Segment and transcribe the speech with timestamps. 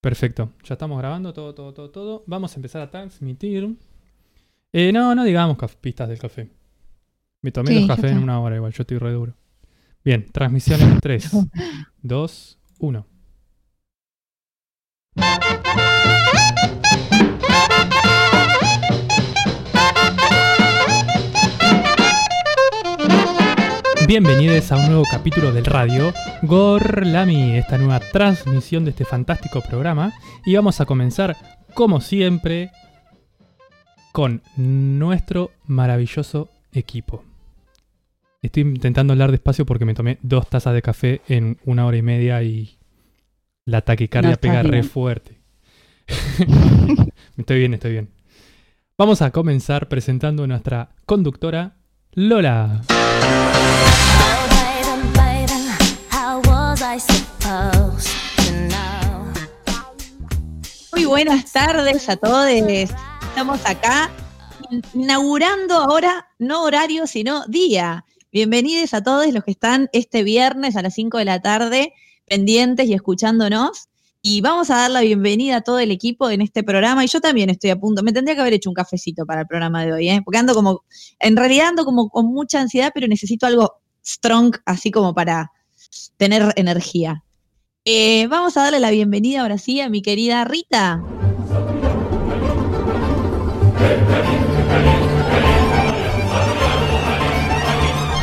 [0.00, 0.52] Perfecto.
[0.64, 2.24] Ya estamos grabando todo, todo, todo, todo.
[2.26, 3.76] Vamos a empezar a transmitir.
[4.72, 6.50] Eh, no, no digamos pistas del café.
[7.42, 9.34] Me tomé Sí, los cafés en una hora igual, yo estoy re duro.
[10.04, 11.30] Bien, transmisión en 3,
[12.02, 13.06] 2, 1.
[24.10, 26.12] Bienvenidos a un nuevo capítulo del radio
[26.42, 30.12] Gorlami, esta nueva transmisión de este fantástico programa.
[30.44, 31.36] Y vamos a comenzar,
[31.74, 32.72] como siempre,
[34.10, 37.22] con nuestro maravilloso equipo.
[38.42, 42.02] Estoy intentando hablar despacio porque me tomé dos tazas de café en una hora y
[42.02, 42.80] media y
[43.64, 44.84] la taquicardia No pega re bien.
[44.86, 45.38] fuerte.
[47.36, 48.10] estoy bien, estoy bien.
[48.98, 51.76] Vamos a comenzar presentando a nuestra conductora
[52.10, 52.82] Lola.
[61.00, 62.46] Muy buenas tardes a todos.
[62.46, 64.10] Estamos acá
[64.68, 68.04] in- inaugurando ahora no horario, sino día.
[68.30, 71.94] Bienvenidos a todos los que están este viernes a las 5 de la tarde
[72.26, 73.88] pendientes y escuchándonos.
[74.20, 77.02] Y vamos a dar la bienvenida a todo el equipo en este programa.
[77.02, 78.02] Y yo también estoy a punto.
[78.02, 80.20] Me tendría que haber hecho un cafecito para el programa de hoy, ¿eh?
[80.22, 80.84] porque ando como,
[81.18, 83.72] en realidad ando como con mucha ansiedad, pero necesito algo
[84.04, 85.50] strong, así como para
[86.18, 87.24] tener energía.
[87.92, 91.02] Eh, vamos a darle la bienvenida ahora sí a mi querida Rita.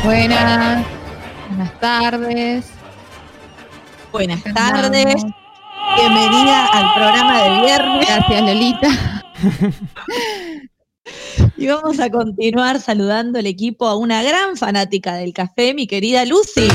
[0.02, 0.86] Buenas,
[1.50, 2.66] buenas tardes.
[4.10, 5.22] Buenas tardes.
[5.96, 8.06] Bienvenida al programa de viernes.
[8.06, 9.24] Gracias, Lolita.
[11.58, 16.24] Y vamos a continuar saludando al equipo a una gran fanática del café, mi querida
[16.24, 16.68] Lucy.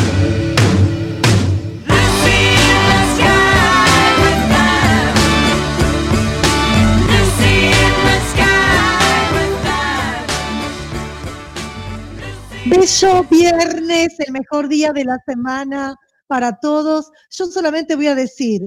[12.75, 15.95] Bello viernes, el mejor día de la semana
[16.25, 17.11] para todos.
[17.29, 18.63] Yo solamente voy a decir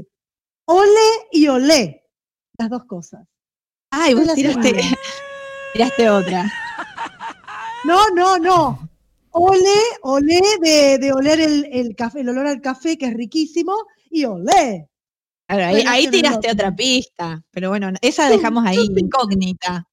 [0.64, 2.04] ole y olé,
[2.56, 3.26] las dos cosas.
[3.90, 4.80] Ay, vos tiraste,
[5.72, 6.48] tiraste otra.
[7.84, 8.88] No, no, no.
[9.32, 13.74] Ole, olé de, de oler el, el café, el olor al café, que es riquísimo,
[14.08, 14.88] y olé.
[15.48, 19.88] Claro, ahí, ahí tiraste otra pista, pero bueno, esa dejamos ahí incógnita.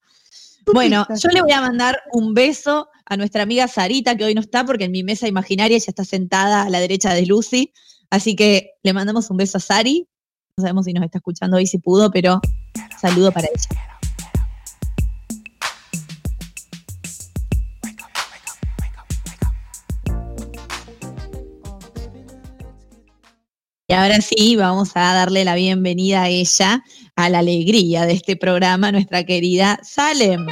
[0.72, 4.41] Bueno, yo le voy a mandar un beso a nuestra amiga Sarita, que hoy no
[4.41, 7.73] está porque en mi mesa imaginaria ella está sentada a la derecha de Lucy.
[8.09, 10.07] Así que le mandamos un beso a Sari.
[10.57, 12.39] No sabemos si nos está escuchando hoy, si pudo, pero
[13.01, 13.93] saludo para ella.
[23.87, 26.83] Y ahora sí, vamos a darle la bienvenida a ella,
[27.15, 30.47] a la alegría de este programa, nuestra querida Salem.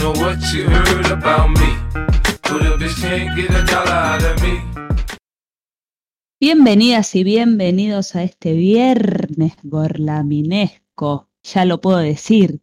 [0.00, 1.76] Don't know what you heard about me,
[2.42, 4.62] but a bitch can't get a dollar out of me.
[6.40, 12.60] Bienvenidas y bienvenidos a este viernes gorlaminesco, ya lo puedo decir.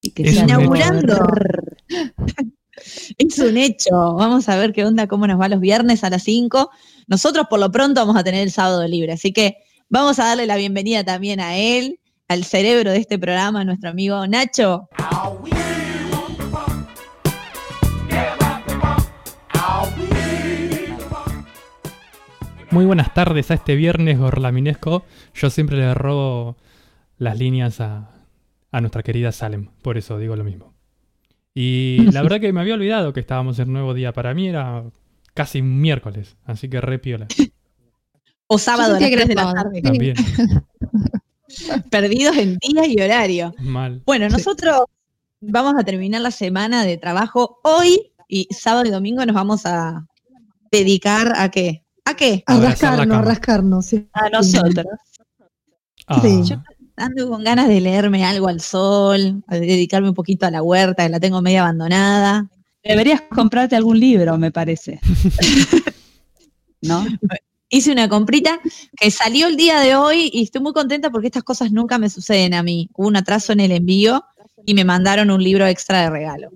[0.00, 0.30] Y que.
[0.30, 1.18] Inaugurando.
[3.18, 4.14] Es un hecho.
[4.14, 6.70] Vamos a ver qué onda, cómo nos va los viernes a las 5.
[7.06, 9.56] Nosotros por lo pronto vamos a tener el sábado libre, así que
[9.88, 14.26] vamos a darle la bienvenida también a él, al cerebro de este programa, nuestro amigo
[14.26, 14.88] Nacho.
[22.72, 25.04] Muy buenas tardes a este viernes gorlaminesco.
[25.34, 26.56] Yo siempre le robo
[27.18, 28.08] las líneas a,
[28.70, 30.72] a nuestra querida Salem, por eso digo lo mismo.
[31.54, 34.14] Y la verdad que me había olvidado que estábamos en nuevo día.
[34.14, 34.84] Para mí era
[35.34, 37.26] casi un miércoles, así que re piola.
[38.46, 39.82] O sábado a las sentía 3 que de la tarde.
[39.82, 40.16] También,
[41.90, 43.54] Perdidos en día y horario.
[43.58, 44.02] mal.
[44.06, 44.84] Bueno, nosotros
[45.42, 50.06] vamos a terminar la semana de trabajo hoy y sábado y domingo nos vamos a
[50.70, 51.81] dedicar a qué?
[52.04, 52.42] ¿A qué?
[52.46, 53.86] A rascarnos, a rascarnos.
[53.86, 54.08] sí.
[54.12, 54.86] A nosotros.
[56.06, 56.42] Ah, Sí.
[56.44, 56.62] Yo-
[56.94, 61.04] Ando con ganas de leerme algo al sol, a dedicarme un poquito a la huerta,
[61.04, 62.48] que la tengo media abandonada.
[62.84, 65.00] Deberías comprarte algún libro, me parece.
[66.82, 67.04] ¿No?
[67.70, 68.60] Hice una comprita
[68.96, 72.10] que salió el día de hoy y estoy muy contenta porque estas cosas nunca me
[72.10, 72.90] suceden a mí.
[72.94, 74.22] Hubo un atraso en el envío
[74.66, 76.50] y me mandaron un libro extra de regalo.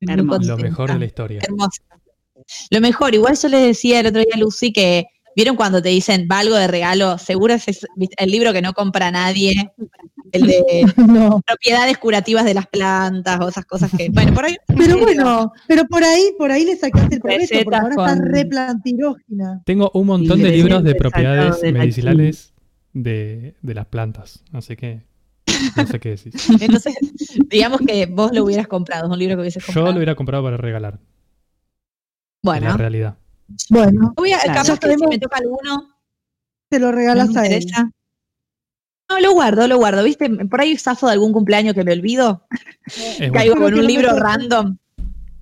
[0.00, 0.40] Hermoso.
[0.42, 1.40] lo mejor de la historia.
[1.42, 1.82] Hermoso.
[2.70, 5.88] Lo mejor, igual yo le decía el otro día a Lucy que, ¿vieron cuando te
[5.90, 7.18] dicen va algo de regalo?
[7.18, 9.72] Seguro es es- el libro que no compra nadie,
[10.32, 10.62] el de
[10.96, 11.40] No.
[11.46, 14.56] propiedades curativas de las plantas o esas cosas que, bueno, por ahí.
[14.76, 18.26] Pero bueno, pero por ahí, por ahí le sacaste el provecho, porque ahora está con-
[18.26, 19.62] replantirógena.
[19.64, 22.52] Tengo un montón de libros de propiedades de medicinales
[22.92, 24.42] de, de las plantas.
[24.52, 25.02] Así que
[25.76, 26.34] no sé qué decís.
[26.60, 26.94] Entonces,
[27.48, 29.90] digamos que vos lo hubieras comprado, es un libro que hubieses Yo comprado.
[29.92, 30.98] lo hubiera comprado para regalar.
[32.54, 33.16] En la Bueno, realidad.
[33.70, 34.62] Bueno, voy a, Claro.
[34.62, 35.94] capaz que si me toca alguno,
[36.68, 37.64] te lo no regalas a él.
[39.08, 40.28] No, lo guardo, lo guardo, ¿viste?
[40.46, 42.46] Por ahí zafo de algún cumpleaños que me olvido,
[43.20, 43.32] bueno.
[43.34, 44.76] caigo con un libro random,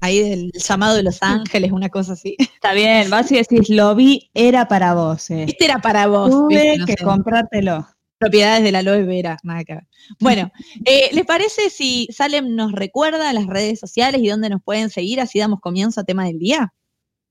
[0.03, 2.37] ahí del llamado de Los Ángeles, una cosa así.
[2.39, 5.31] Está bien, vas y decís, lo vi, era para vos.
[5.31, 5.45] eh.
[5.49, 7.05] Este era para vos, Tuve que sé.
[7.05, 7.89] comprártelo.
[8.19, 9.87] propiedades de la aloe vera, nada que ver.
[10.21, 10.53] Bueno,
[10.85, 15.21] eh, ¿les parece si Salem nos recuerda las redes sociales y dónde nos pueden seguir?
[15.23, 16.75] Así damos comienzo a tema del día.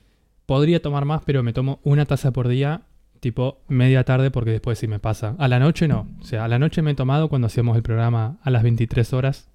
[0.46, 2.82] podría tomar más, pero me tomo una taza por día,
[3.20, 5.34] tipo media tarde, porque después sí me pasa.
[5.38, 6.06] A la noche no.
[6.20, 9.12] O sea, a la noche me he tomado cuando hacíamos el programa a las 23
[9.12, 9.48] horas,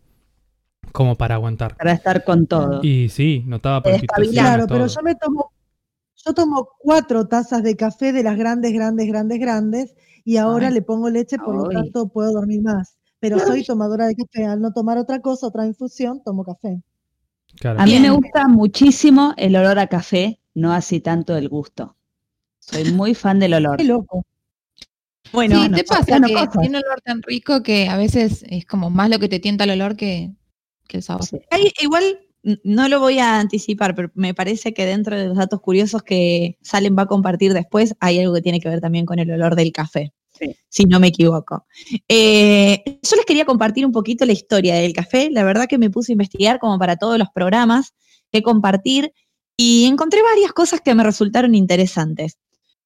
[0.92, 1.78] como para aguantar.
[1.78, 2.82] Para estar con todo.
[2.84, 5.52] Y sí, notaba palpitaciones, Claro, pero yo me tomo,
[6.26, 10.76] yo tomo cuatro tazas de café de las grandes, grandes, grandes, grandes, y ahora Ay.
[10.76, 12.98] le pongo leche, por lo tanto puedo dormir más.
[13.20, 14.46] Pero soy tomadora de café.
[14.46, 16.82] Al no tomar otra cosa, otra infusión, tomo café.
[17.60, 17.80] Claro.
[17.80, 21.96] A mí me gusta muchísimo el olor a café, no así tanto el gusto.
[22.60, 23.78] Soy muy fan del olor.
[23.78, 24.26] Qué loco.
[25.32, 26.52] Bueno, sí, bueno, te pasa bueno, que cosas.
[26.60, 29.64] tiene un olor tan rico que a veces es como más lo que te tienta
[29.64, 30.32] el olor que,
[30.88, 31.26] que el sabor.
[31.26, 31.40] Sí.
[31.50, 32.04] hay- igual
[32.64, 36.58] no lo voy a anticipar, pero me parece que dentro de los datos curiosos que
[36.62, 39.56] Salen va a compartir después, hay algo que tiene que ver también con el olor
[39.56, 40.12] del café.
[40.38, 40.56] Sí.
[40.70, 41.66] Si no me equivoco.
[42.08, 45.30] Eh, yo les quería compartir un poquito la historia del café.
[45.30, 47.94] La verdad que me puse a investigar como para todos los programas
[48.32, 49.14] que compartir
[49.64, 52.40] y encontré varias cosas que me resultaron interesantes.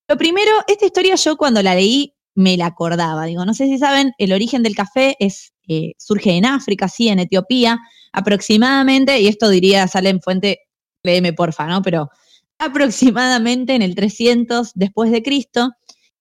[0.09, 3.25] Lo primero, esta historia yo cuando la leí me la acordaba.
[3.25, 7.07] Digo, no sé si saben, el origen del café es, eh, surge en África, sí,
[7.07, 7.79] en Etiopía,
[8.11, 10.59] aproximadamente, y esto diría, sale en fuente,
[11.01, 11.81] léeme porfa, ¿no?
[11.81, 12.09] Pero
[12.59, 15.71] aproximadamente en el 300 después de Cristo,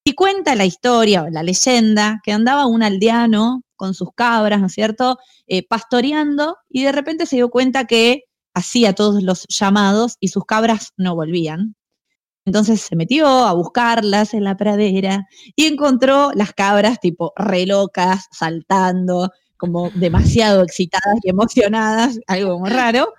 [0.05, 4.69] y cuenta la historia o la leyenda que andaba un aldeano con sus cabras, ¿no
[4.69, 8.23] es cierto?, Eh, pastoreando, y de repente se dio cuenta que
[8.55, 11.75] hacía todos los llamados y sus cabras no volvían.
[12.47, 18.27] Entonces se metió a buscarlas en la pradera y encontró las cabras tipo re locas,
[18.33, 23.15] saltando, como demasiado excitadas y emocionadas, algo muy raro.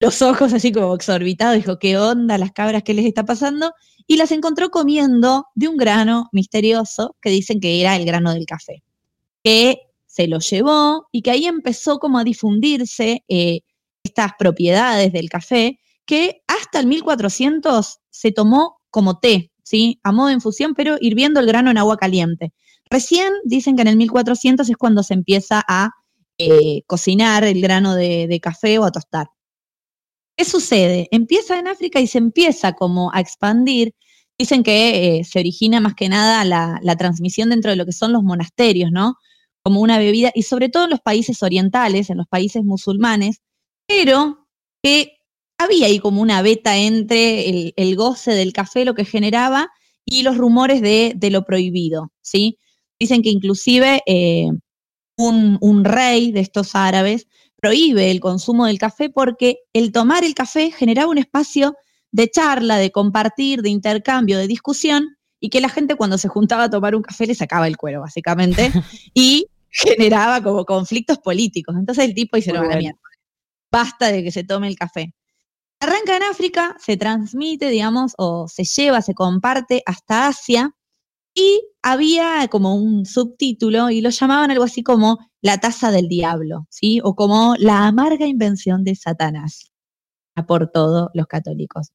[0.00, 2.82] Los ojos así como exorbitados, dijo, ¿qué onda las cabras?
[2.82, 3.72] ¿Qué les está pasando?
[4.06, 8.46] Y las encontró comiendo de un grano misterioso que dicen que era el grano del
[8.46, 8.82] café,
[9.42, 13.60] que se lo llevó y que ahí empezó como a difundirse eh,
[14.18, 20.00] estas propiedades del café que hasta el 1400 se tomó como té, ¿sí?
[20.02, 22.52] A modo de infusión, pero hirviendo el grano en agua caliente.
[22.90, 25.90] Recién dicen que en el 1400 es cuando se empieza a
[26.38, 29.28] eh, cocinar el grano de, café o a tostar.
[30.36, 31.08] ¿Qué sucede?
[31.12, 33.94] Empieza en África y se empieza como a expandir.
[34.38, 37.92] Dicen que eh, se origina más que nada la, la transmisión dentro de lo que
[37.92, 39.14] son los monasterios, ¿no?
[39.62, 43.42] Como una bebida, y sobre todo en los países orientales, en los países musulmanes,
[43.88, 44.46] pero
[44.82, 45.18] que
[45.58, 49.70] había ahí como una beta entre el, el goce del café, lo que generaba,
[50.04, 52.58] y los rumores de, de lo prohibido, ¿sí?
[52.98, 54.48] Dicen que inclusive eh,
[55.16, 57.26] un, un rey de estos árabes
[57.60, 61.76] prohíbe el consumo del café porque el tomar el café generaba un espacio
[62.12, 66.64] de charla, de compartir, de intercambio, de discusión, y que la gente cuando se juntaba
[66.64, 68.72] a tomar un café le sacaba el cuero, básicamente,
[69.14, 71.76] y generaba como conflictos políticos.
[71.78, 72.98] Entonces el tipo dice, no, la mierda,
[73.70, 75.14] basta de que se tome el café.
[75.80, 80.74] Arranca en África, se transmite, digamos, o se lleva, se comparte hasta Asia,
[81.38, 86.66] y había como un subtítulo y lo llamaban algo así como la taza del diablo,
[86.68, 87.00] ¿sí?
[87.04, 89.70] O como la amarga invención de Satanás,
[90.34, 91.92] a por todo los católicos.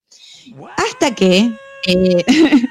[0.78, 1.52] Hasta que
[1.88, 2.26] eh,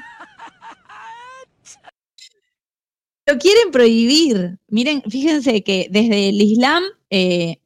[3.27, 4.57] lo quieren prohibir.
[4.67, 7.59] Miren, fíjense que desde el Islam, eh,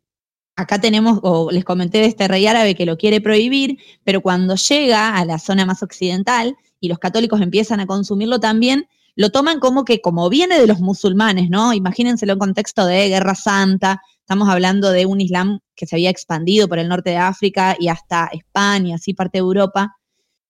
[0.57, 4.55] acá tenemos, o les comenté de este rey árabe que lo quiere prohibir, pero cuando
[4.55, 9.59] llega a la zona más occidental y los católicos empiezan a consumirlo también, lo toman
[9.59, 11.73] como que como viene de los musulmanes, ¿no?
[11.73, 16.67] Imagínenselo en contexto de Guerra Santa, estamos hablando de un Islam que se había expandido
[16.67, 19.95] por el norte de África y hasta España, así parte de Europa.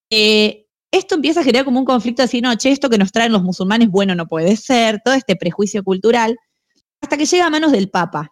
[0.09, 3.33] Eh, esto empieza a generar como un conflicto así, no, che, esto que nos traen
[3.33, 6.37] los musulmanes, bueno, no puede ser, todo este prejuicio cultural,
[7.01, 8.31] hasta que llega a manos del Papa.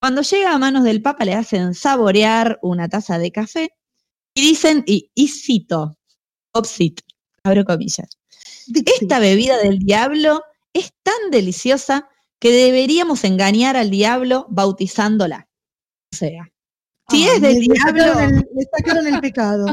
[0.00, 3.70] Cuando llega a manos del Papa le hacen saborear una taza de café
[4.34, 5.96] y dicen, y, y cito,
[6.54, 7.00] opsit,
[7.44, 8.08] abro comillas,
[8.86, 10.42] esta bebida del diablo
[10.72, 15.48] es tan deliciosa que deberíamos engañar al diablo bautizándola.
[16.12, 16.48] O sea,
[17.10, 19.66] si es del le sacaron diablo, el- Le sacaron el pecado.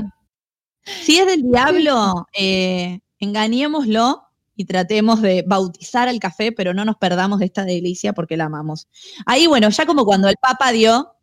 [0.83, 4.26] si es del diablo, eh, engañémoslo
[4.57, 8.45] y tratemos de bautizar al café, pero no nos perdamos de esta delicia porque la
[8.45, 8.87] amamos.
[9.25, 11.13] Ahí, bueno, ya como cuando el Papa dio,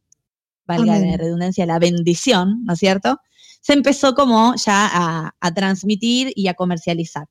[0.66, 1.10] valga Amén.
[1.10, 3.18] la redundancia, la bendición, ¿no es cierto?
[3.60, 7.26] Se empezó como ya a, a transmitir y a comercializar.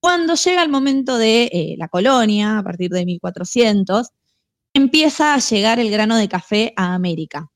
[0.00, 4.08] Cuando llega el momento de eh, la colonia, a partir de 1400,
[4.72, 7.50] empieza a llegar el grano de café a América.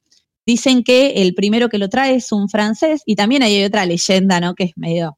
[0.46, 4.40] Dicen que el primero que lo trae es un francés y también hay otra leyenda,
[4.40, 4.54] ¿no?
[4.54, 5.16] Que es medio,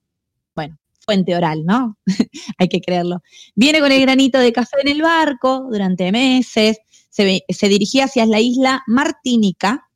[0.54, 1.98] bueno, fuente oral, ¿no?
[2.58, 3.22] hay que creerlo.
[3.54, 6.78] Viene con el granito de café en el barco durante meses,
[7.12, 9.88] se, dirigía hacia la isla Martinica.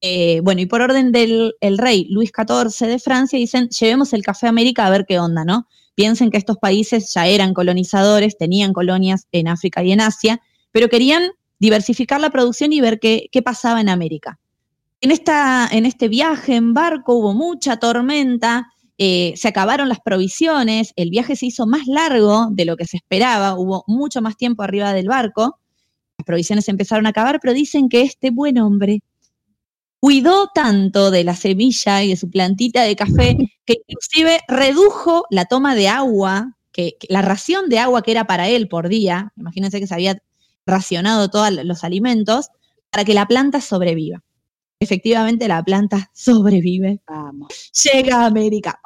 [0.00, 4.22] eh, bueno, y por orden del el rey Luis XIV de Francia, dicen, llevemos el
[4.22, 5.68] café a América a ver qué onda, ¿no?
[5.94, 10.40] Piensen que estos países ya eran colonizadores, tenían colonias en África y en Asia,
[10.72, 14.38] pero querían diversificar la producción y ver qué, qué pasaba en América.
[15.00, 20.92] En, esta, en este viaje en barco hubo mucha tormenta, eh, se acabaron las provisiones,
[20.96, 24.62] el viaje se hizo más largo de lo que se esperaba, hubo mucho más tiempo
[24.62, 25.58] arriba del barco,
[26.18, 29.02] las provisiones empezaron a acabar, pero dicen que este buen hombre
[30.00, 35.46] cuidó tanto de la semilla y de su plantita de café que inclusive redujo la
[35.46, 39.80] toma de agua, que la ración de agua que era para él por día, imagínense
[39.80, 40.22] que se había
[40.64, 42.48] racionado todos los alimentos,
[42.90, 44.22] para que la planta sobreviva.
[44.78, 47.48] Efectivamente, la planta sobrevive, Vamos.
[47.82, 48.78] llega a América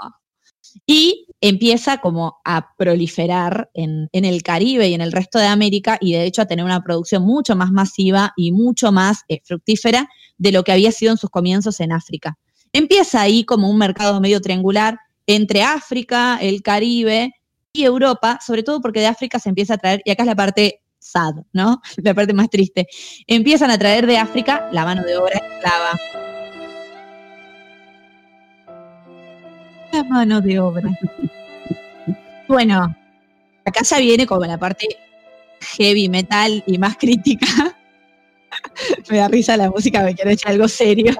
[0.86, 5.98] y empieza como a proliferar en, en el Caribe y en el resto de América
[6.00, 10.08] y de hecho a tener una producción mucho más masiva y mucho más eh, fructífera
[10.38, 12.38] de lo que había sido en sus comienzos en África.
[12.72, 17.32] Empieza ahí como un mercado medio triangular entre África, el Caribe
[17.72, 20.36] y Europa, sobre todo porque de África se empieza a traer, y acá es la
[20.36, 21.80] parte sad, ¿no?
[22.04, 22.86] La parte más triste.
[23.26, 25.98] Empiezan a traer de África la mano de obra esclava.
[29.92, 30.88] La mano de obra.
[32.48, 32.96] Bueno,
[33.64, 34.88] acá ya viene como la parte
[35.76, 37.46] heavy metal y más crítica.
[39.08, 41.14] me da risa la música, me quiero echar algo serio.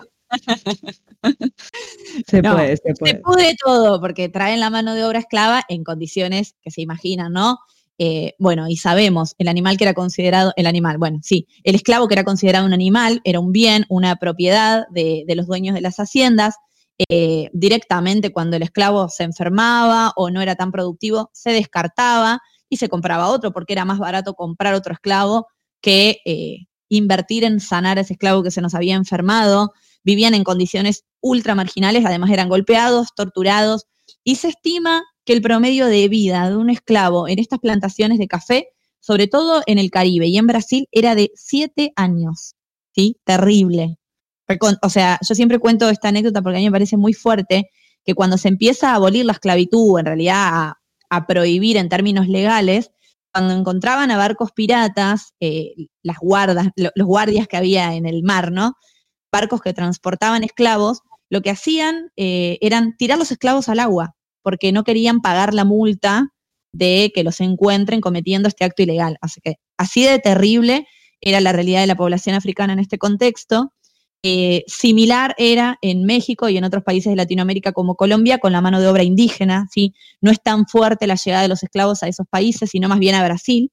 [2.27, 3.55] Se No, puede, se Se puede.
[3.65, 7.59] todo porque traen la mano de obra esclava en condiciones que se imaginan, ¿no?
[8.03, 12.09] Eh, bueno, y sabemos, el animal que era considerado, el animal, bueno, sí, el esclavo
[12.09, 15.97] que era considerado un animal era un bien, una propiedad de, los dueños de las
[15.97, 16.55] haciendas.
[17.11, 22.41] Eh, directamente cuando el esclavo se enfermaba o no era tan productivo, se descartaba
[22.71, 25.47] y se compraba otro porque era más barato comprar otro esclavo
[25.83, 29.73] que eh, invertir en sanar a ese esclavo que se nos había enfermado.
[30.05, 33.85] Vivían en condiciones ultra marginales, además eran golpeados, torturados,
[34.25, 38.27] y se estima que el promedio de vida de un esclavo en estas plantaciones de
[38.27, 38.67] café,
[38.99, 42.57] sobre todo en el Caribe y en Brasil, era de siete años.
[42.97, 43.17] ¿Sí?
[43.23, 43.97] Terrible.
[44.83, 47.71] O sea, yo siempre cuento esta anécdota porque a mí me parece muy fuerte
[48.05, 50.73] que cuando se empieza a abolir la esclavitud, en realidad
[51.11, 52.91] a, prohibir en términos legales,
[53.33, 58.25] cuando encontraban a barcos piratas, eh, las guardas, lo- los guardias que había en el
[58.25, 58.75] mar, ¿no?
[59.31, 64.73] Barcos que transportaban esclavos, lo que hacían eh, eran tirar los esclavos al agua porque
[64.73, 66.29] no querían pagar la multa
[66.73, 69.17] de que los encuentren cometiendo este acto ilegal.
[69.21, 70.87] Así que así de terrible
[71.21, 73.73] era la realidad de la población africana en este contexto.
[74.23, 78.61] Eh, similar era en México y en otros países de Latinoamérica como Colombia con la
[78.61, 79.95] mano de obra indígena, ¿sí?
[80.21, 83.15] No es tan fuerte la llegada de los esclavos a esos países, sino más bien
[83.15, 83.73] a Brasil.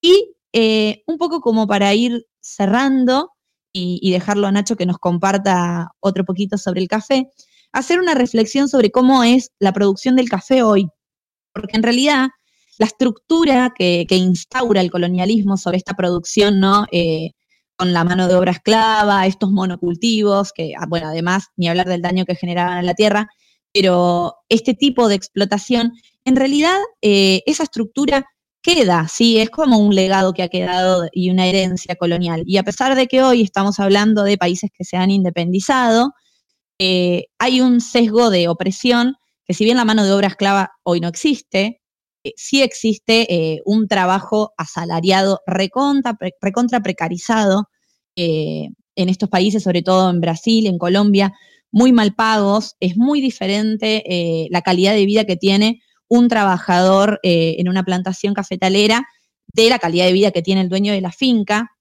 [0.00, 3.32] Y eh, un poco como para ir cerrando
[3.72, 7.28] y, y dejarlo a Nacho que nos comparta otro poquito sobre el café,
[7.74, 10.88] hacer una reflexión sobre cómo es la producción del café hoy.
[11.52, 12.28] Porque en realidad
[12.78, 16.86] la estructura que, instaura el colonialismo sobre esta producción, ¿no?
[16.92, 17.32] Eh,
[17.76, 22.02] con la mano de obra esclava, estos monocultivos, que, ah, bueno, además, ni hablar del
[22.02, 23.28] daño que generaban a la tierra,
[23.72, 25.92] pero este tipo de explotación,
[26.24, 28.24] en realidad, eh, esa estructura
[28.62, 32.44] queda, sí, es como un legado que ha quedado y una herencia colonial.
[32.46, 36.12] Y a pesar de que hoy estamos hablando de países que se han independizado,
[36.78, 39.14] eh, hay un sesgo de opresión
[39.44, 41.80] que si bien la mano de obra esclava hoy no existe,
[42.24, 47.68] eh, sí existe eh, un trabajo asalariado recontra, recontra precarizado
[48.16, 51.32] en estos países, sobre todo en Brasil, en Colombia,
[51.72, 52.76] muy mal pagos.
[52.78, 59.04] Es muy diferente la calidad de vida que tiene un trabajador en una plantación cafetalera
[59.52, 61.73] de la calidad de vida que tiene el dueño de la finca.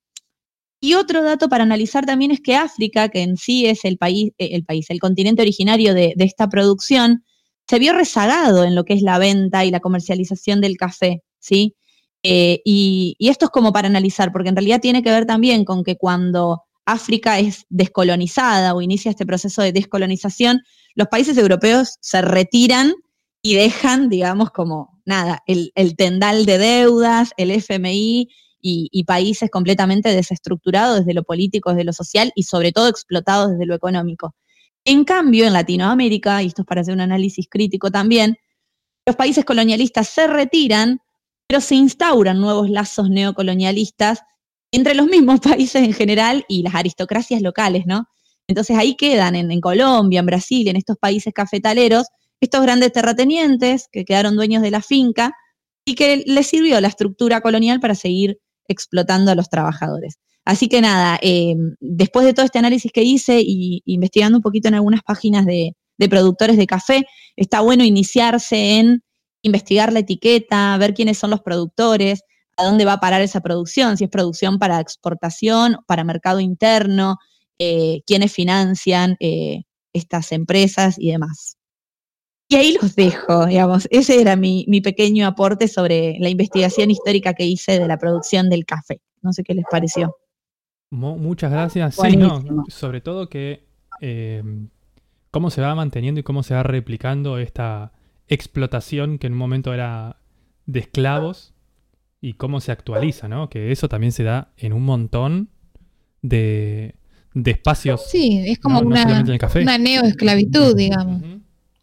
[0.83, 4.33] Y otro dato para analizar también es que África, que en sí es el país,
[4.37, 7.23] eh, el país, el continente originario de, esta producción,
[7.69, 11.77] se vio rezagado en lo que es la venta y la comercialización del café, ¿sí?
[12.21, 15.63] Eh, y, y esto es como para analizar, porque en realidad tiene que ver también
[15.63, 20.63] con que cuando África es descolonizada o inicia este proceso de descolonización,
[20.95, 22.91] los países europeos se retiran
[23.41, 28.27] y dejan, digamos, como nada, el, el tendal de deudas, el FMI
[28.65, 33.65] y, países completamente desestructurados desde lo político, desde lo social y sobre todo explotados desde
[33.65, 34.35] lo económico.
[34.85, 38.37] En cambio, en Latinoamérica, y esto es para hacer un análisis crítico también,
[39.05, 41.01] los países colonialistas se retiran,
[41.45, 44.21] pero se instauran nuevos lazos neocolonialistas
[44.71, 48.07] entre los mismos países en general y las aristocracias locales, ¿no?
[48.47, 52.07] Entonces ahí quedan en, en Colombia, en Brasil, en estos países cafetaleros,
[52.39, 55.33] estos grandes terratenientes que quedaron dueños de la finca
[55.85, 60.17] y que les sirvió la estructura colonial para seguir explotando a los trabajadores.
[60.45, 64.67] Así que nada, eh, después de todo este análisis que hice y investigando un poquito
[64.67, 69.03] en algunas páginas de, de productores de café, está bueno iniciarse en
[69.41, 72.23] investigar la etiqueta, ver quiénes son los productores,
[72.57, 77.17] a dónde va a parar esa producción, si es producción para exportación, para mercado interno,
[77.59, 81.57] eh, quiénes financian eh, estas empresas y demás.
[82.53, 87.33] Y ahí los dejo, digamos, ese era mi, mi pequeño aporte sobre la investigación histórica
[87.33, 89.01] que hice de la producción del café.
[89.23, 90.15] No sé qué les pareció.
[90.91, 91.95] Mo- muchas gracias.
[91.95, 93.65] Sí, no, sobre todo que
[94.01, 94.43] eh,
[95.31, 97.91] cómo se va manteniendo y cómo se va replicando esta
[98.27, 100.17] explotación que en un momento era
[100.67, 101.53] de esclavos
[102.21, 103.49] y cómo se actualiza, ¿no?
[103.49, 105.49] Que eso también se da en un montón
[106.21, 106.95] de,
[107.33, 108.05] de espacios.
[108.09, 109.61] Sí, es como no, no una, café.
[109.61, 111.21] una neoesclavitud, digamos.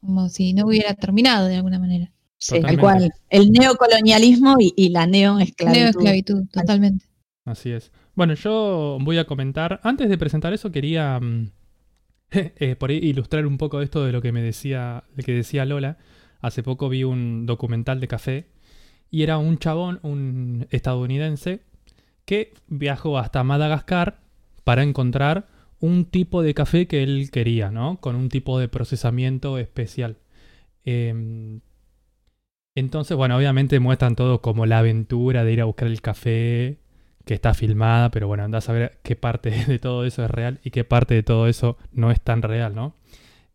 [0.01, 2.13] Como si no hubiera terminado de alguna manera.
[2.39, 3.13] Sí, tal cual.
[3.29, 5.79] El neocolonialismo y, y la neoesclavitud.
[5.79, 7.05] Neoesclavitud, totalmente.
[7.45, 7.93] Así es.
[8.15, 9.81] Bueno, yo voy a comentar.
[9.83, 11.51] Antes de presentar eso, quería mm,
[12.31, 15.65] eh, por ahí ilustrar un poco esto de lo que me decía, de que decía
[15.65, 15.99] Lola.
[16.41, 18.47] Hace poco vi un documental de café
[19.11, 21.61] y era un chabón, un estadounidense,
[22.25, 24.21] que viajó hasta Madagascar
[24.65, 25.49] para encontrar
[25.81, 28.01] un tipo de café que él quería, ¿no?
[28.01, 30.19] Con un tipo de procesamiento especial.
[30.85, 31.61] Em,
[32.75, 36.79] entonces, bueno, obviamente muestran todo como la aventura de ir a buscar el café,
[37.25, 40.61] que está filmada, pero bueno, andás a ver qué parte de todo eso es real
[40.65, 42.95] y qué parte de todo eso no es tan real, ¿no?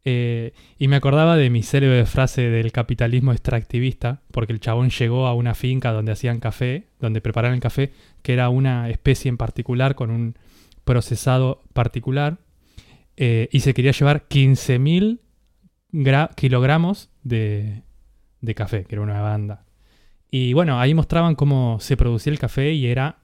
[0.07, 5.25] Eh, y me acordaba de mi célebre frase del capitalismo extractivista, porque el chabón llegó
[5.25, 9.37] a una finca donde hacían café, donde preparaban el café, que era una especie en
[9.37, 10.35] particular con un
[10.85, 12.37] procesado particular,
[13.17, 15.19] eh, y se quería llevar 15.000
[15.91, 17.83] gra- kilogramos de,
[18.41, 19.65] de café, que era una banda.
[20.31, 23.19] Y bueno, ahí mostraban cómo se producía el café y era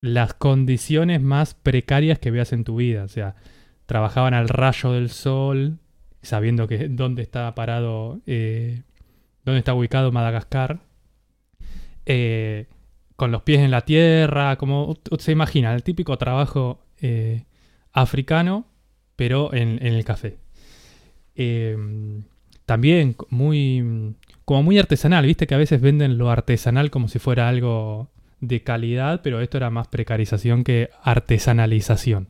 [0.00, 3.04] las condiciones más precarias que veas en tu vida.
[3.04, 3.34] O sea,
[3.86, 5.78] trabajaban al rayo del sol,
[6.22, 8.82] sabiendo que dónde está parado, eh,
[9.44, 10.80] dónde está ubicado Madagascar,
[12.04, 12.66] eh,
[13.16, 17.44] con los pies en la tierra, como se imagina, el típico trabajo eh,
[17.92, 18.66] africano,
[19.16, 20.36] pero en, el café.
[21.34, 21.76] Eh,
[22.66, 27.48] también muy, como muy artesanal, viste que a veces venden lo artesanal como si fuera
[27.48, 32.28] algo de calidad, pero esto era más precarización que artesanalización.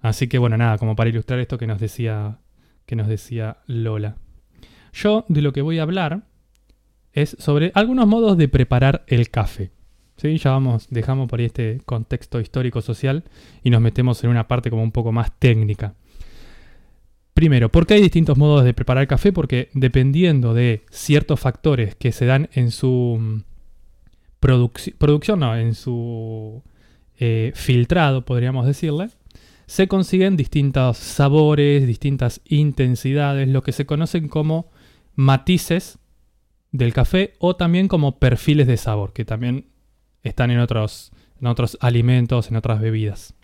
[0.00, 2.38] Así que bueno, nada, como para ilustrar esto que nos decía,
[2.84, 4.16] que nos decía Lola.
[4.92, 6.22] Yo de lo que voy a hablar
[7.12, 9.70] es sobre algunos modos de preparar el café.
[10.20, 10.36] ¿Sí?
[10.36, 13.24] Ya vamos, dejamos por ahí este contexto histórico-social
[13.64, 15.94] y nos metemos en una parte como un poco más técnica.
[17.32, 19.32] Primero, ¿por qué hay distintos modos de preparar café?
[19.32, 23.42] Porque dependiendo de ciertos factores que se dan en su mm,
[24.42, 26.62] produc- producción, no, en su
[27.18, 29.08] eh, filtrado, podríamos decirle,
[29.64, 34.68] se consiguen distintos sabores, distintas intensidades, lo que se conocen como
[35.14, 35.98] matices
[36.72, 39.64] del café o también como perfiles de sabor, que también
[40.22, 43.34] están en otros, en otros alimentos, en otras bebidas.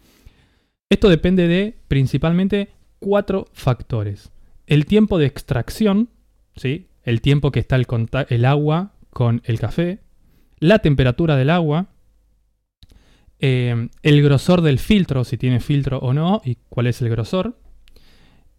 [0.88, 4.30] Esto depende de principalmente cuatro factores.
[4.66, 6.10] El tiempo de extracción,
[6.54, 6.88] ¿sí?
[7.02, 10.00] el tiempo que está el, agua con el café,
[10.58, 11.88] la temperatura del agua,
[13.38, 17.58] eh, el grosor del filtro, si tiene filtro o no, y cuál es el grosor,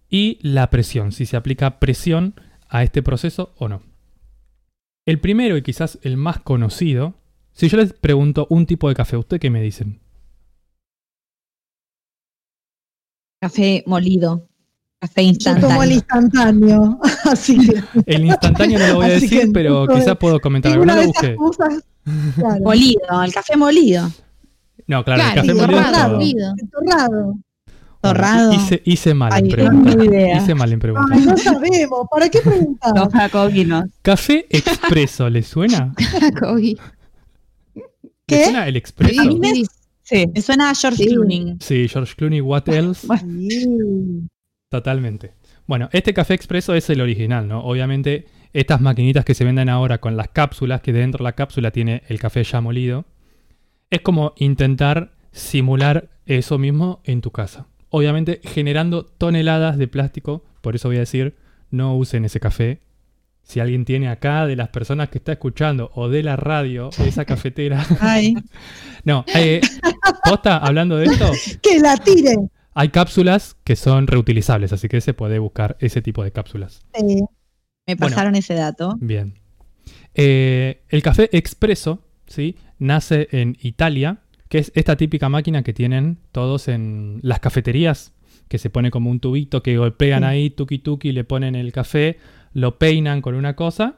[0.10, 2.36] y la presión, si se aplica presión
[2.70, 3.82] a este proceso o no.
[5.06, 7.16] El primero y quizás el más conocido,
[7.58, 10.00] si yo les pregunto un tipo de café, ¿usted qué me dicen?
[13.42, 14.48] Café molido.
[15.00, 17.00] Café Yo tomo el instantáneo.
[17.00, 17.00] instantáneo,
[17.32, 17.84] así que
[18.16, 20.86] El instantáneo no lo voy a Así decir, pero quizás puedo comentar algo.
[20.86, 21.36] No de lo esas busqué.
[21.36, 21.84] cosas.
[22.36, 24.10] Claro, Molido, el café molido.
[24.88, 26.20] No, claro, el café molido es torrado,
[26.72, 27.38] torrado.
[28.00, 28.54] Torrado.
[28.54, 29.98] Hice, hice mal en Ay, preguntar.
[29.98, 30.38] no.
[30.38, 31.18] Hice mal en preguntar.
[31.20, 32.08] Ay, no sabemos.
[32.10, 32.96] ¿Para qué preguntar?
[32.96, 33.86] Los jacobinos.
[34.02, 35.94] ¿Café expreso le suena?
[36.40, 36.78] Cogí.
[38.30, 38.44] ¿Le ¿Qué?
[38.44, 39.24] suena el expreso?
[39.24, 39.66] Sí, sí,
[40.04, 40.26] Sí.
[40.34, 41.10] Me suena a George Sí.
[41.10, 41.56] Clooney.
[41.60, 43.08] Sí, George Clooney, what else?
[44.70, 45.34] Totalmente.
[45.66, 47.60] Bueno, este café expreso es el original, ¿no?
[47.62, 51.72] Obviamente, estas maquinitas que se venden ahora con las cápsulas, que dentro de la cápsula
[51.72, 53.06] tiene el café ya molido,
[53.90, 57.68] es como intentar simular eso mismo en tu casa.
[57.90, 61.36] Obviamente, generando toneladas de plástico, por eso voy a decir,
[61.70, 62.80] no usen ese café.
[63.48, 67.24] Si alguien tiene acá de las personas que está escuchando o de la radio esa
[67.26, 67.86] cafetera.
[68.02, 68.36] Ay,
[69.06, 69.62] No, eh,
[70.26, 71.32] posta, hablando de esto,
[71.62, 72.36] Que la tire.
[72.74, 76.82] hay cápsulas que son reutilizables, así que se puede buscar ese tipo de cápsulas.
[76.94, 77.22] Eh,
[77.88, 78.00] me Bueno.
[78.16, 78.98] pasaron ese dato.
[79.00, 79.34] Bien.
[80.14, 82.58] Eh, el café expreso, ¿sí?
[82.80, 88.14] Nace en Italia, que es esta típica máquina que tienen todos en las cafeterías,
[88.48, 90.26] que se pone como un tubito que golpean Sí.
[90.30, 92.18] ahí, tuki tuki, le ponen el café,
[92.54, 93.98] lo peinan con una cosa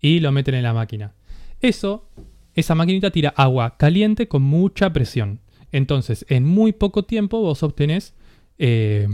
[0.00, 1.12] y lo meten en la máquina.
[1.60, 2.08] Eso,
[2.54, 5.40] esa maquinita tira agua caliente con mucha presión.
[5.70, 8.14] Entonces, en muy poco tiempo vos obtenés
[8.58, 9.08] eh,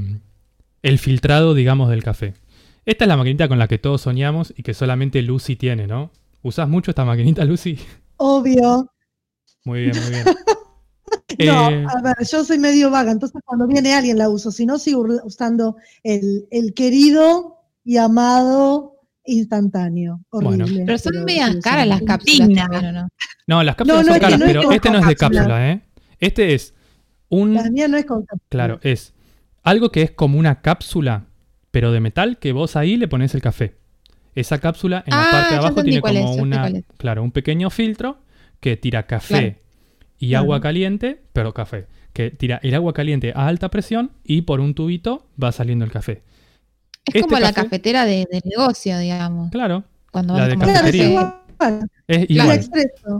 [0.83, 2.35] el filtrado, digamos, del café.
[2.87, 6.11] Esta es la maquinita con la que todos soñamos y que solamente Lucy tiene, ¿no?
[6.43, 7.79] ¿Usás mucho esta maquinita, Lucy?
[8.17, 8.91] obvio.
[9.65, 10.25] Muy bien, muy bien.
[11.39, 14.51] No, Eh, a ver, yo soy medio vaga, entonces cuando viene alguien la uso.
[14.51, 20.21] Si no, sigo usando el, el querido y amado instantáneo.
[20.33, 20.65] Bueno.
[20.65, 20.85] Horrible.
[20.87, 22.63] Pero son medias caras las cápsulas Digna.
[22.69, 23.09] también, ¿o no?
[23.47, 25.41] no, las cápsulas no, son caras, no pero este no es de cápsula.
[25.43, 25.83] cápsula, ¿eh?
[26.19, 26.75] Este es
[27.29, 27.55] un...
[27.55, 28.49] La mía no es con cápsula.
[28.49, 29.15] Claro, es
[29.63, 31.27] algo que es como una cápsula,
[31.71, 33.77] pero de metal, que vos ahí le pones el café.
[34.35, 37.71] Esa cápsula en la Ah, parte de abajo tiene es, como una, claro, un pequeño
[37.71, 38.19] filtro
[38.61, 39.68] que tira café Claro.
[40.19, 44.61] Y agua caliente, pero café, que tira el agua caliente a alta presión y por
[44.61, 46.23] un tubito va saliendo el café.
[47.05, 49.51] Es Este como la café- cafetera de, de negocio, digamos.
[49.51, 51.09] Claro, Cuando La vas de cafetería.
[51.09, 51.35] igual.
[52.07, 52.61] es igual.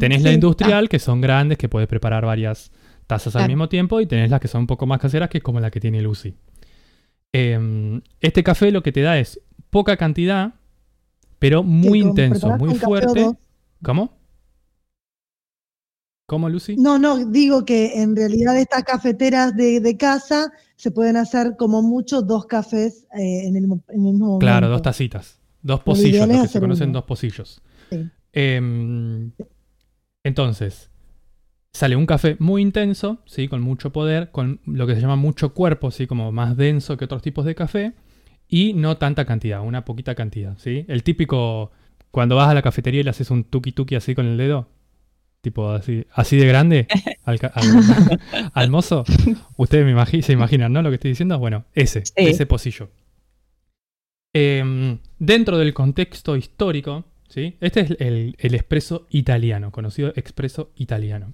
[0.01, 2.71] Tenés la industrial, que son grandes, que puedes preparar varias
[3.07, 5.45] tazas al mismo tiempo, y tenés las que son un poco más caseras, que es
[5.45, 6.35] como la que tiene Lucy.
[7.33, 10.55] Em, este café lo que te da es poca cantidad,
[11.39, 13.31] pero muy intenso, muy fuerte.
[13.83, 14.18] ¿Cómo?
[16.29, 16.77] ¿Cómo, Lucy?
[16.77, 21.81] No, no, digo que en realidad estas cafeteras de, de casa se pueden hacer como
[21.81, 24.39] mucho dos cafés eh, en, el, en el mismo momento.
[24.41, 25.41] Claro, dos tacitas.
[25.63, 26.99] Dos Lo pocillos, lo que se conocen uno.
[26.99, 27.63] dos pocillos.
[27.91, 28.11] Sí.
[28.35, 29.33] Em,
[30.23, 30.91] entonces,
[31.73, 33.49] sale un café muy intenso, ¿sí?
[33.49, 36.07] con mucho poder, con lo que se llama mucho cuerpo, ¿sí?
[36.07, 37.95] como más denso que otros tipos de café,
[38.47, 40.59] y no tanta cantidad, una poquita cantidad.
[40.59, 40.85] ¿sí?
[40.89, 41.73] El típico,
[42.11, 44.69] cuando vas a la cafetería y le haces un tuki tuki así con el dedo,
[45.41, 46.87] tipo así, así de grande
[47.25, 48.21] al, ca- al-
[48.55, 49.05] al mozo,
[49.57, 50.83] ustedes me imagi- se imaginan, ¿no?
[50.83, 52.13] Lo que estoy diciendo, bueno, ese, Sí.
[52.17, 52.91] ese pocillo.
[54.35, 57.57] Em, dentro del contexto histórico, ¿sí?
[57.61, 61.33] este es el, el expreso italiano, conocido expreso italiano.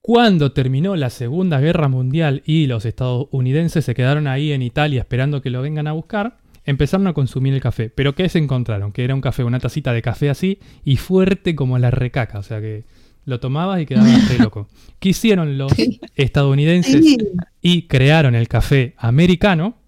[0.00, 5.42] Cuando terminó la Segunda Guerra Mundial y los estadounidenses se quedaron ahí en Italia esperando
[5.42, 6.38] que lo vengan a buscar,
[6.68, 7.88] empezaron a consumir el café.
[7.88, 8.92] ¿Pero qué se encontraron?
[8.92, 12.38] Que era un café, una tacita de café así y fuerte como la recaca.
[12.38, 12.84] O sea que
[13.24, 14.68] lo tomabas y quedabas re loco.
[14.98, 15.72] ¿Qué hicieron los
[16.14, 17.16] estadounidenses
[17.62, 19.78] y crearon el café americano,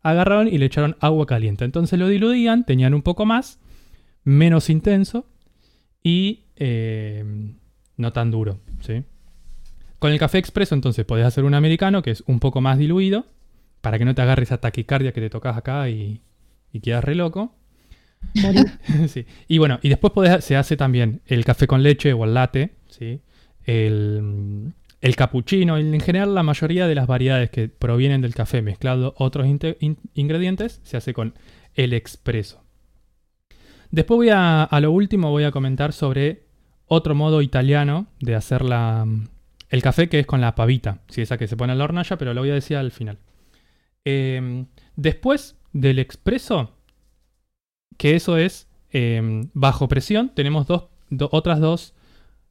[0.00, 1.66] agarraron y le echaron agua caliente.
[1.66, 3.60] Entonces lo diluían, tenían un poco más,
[4.24, 5.26] menos intenso
[6.02, 7.24] y eh,
[7.98, 8.58] no tan duro.
[8.80, 9.04] ¿sí?
[9.98, 13.26] Con el café expreso entonces podés hacer un americano que es un poco más diluido
[13.82, 16.22] para que no te agarre esa taquicardia que te tocas acá y,
[16.72, 17.54] y quedas re loco.
[19.08, 19.26] Sí.
[19.48, 22.72] Y bueno, y después podés- se hace también el café con leche o el latte,
[22.88, 23.20] ¿sí?
[23.64, 29.14] el, el cappuccino, en general la mayoría de las variedades que provienen del café mezclado
[29.18, 31.34] otros in- ingredientes se hace con
[31.74, 32.62] el expreso.
[33.90, 36.44] Después voy a, a lo último voy a comentar sobre
[36.86, 39.06] otro modo italiano de hacer la,
[39.70, 42.16] el café que es con la pavita, sí, esa que se pone en la hornalla,
[42.16, 43.18] pero lo voy a decir al final.
[44.04, 46.70] Eh, después del expreso,
[47.96, 50.66] que eso es eh, bajo presión, tenemos
[51.30, 51.94] otras dos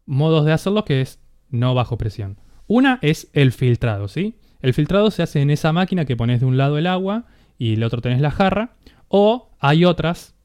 [0.05, 2.37] modos de hacerlo que es no bajo presión.
[2.67, 4.35] Una es el filtrado, ¿sí?
[4.61, 7.25] El filtrado se hace en esa máquina que pones de un lado el agua
[7.57, 8.75] y el otro tenés la jarra.
[9.07, 10.35] O hay otras,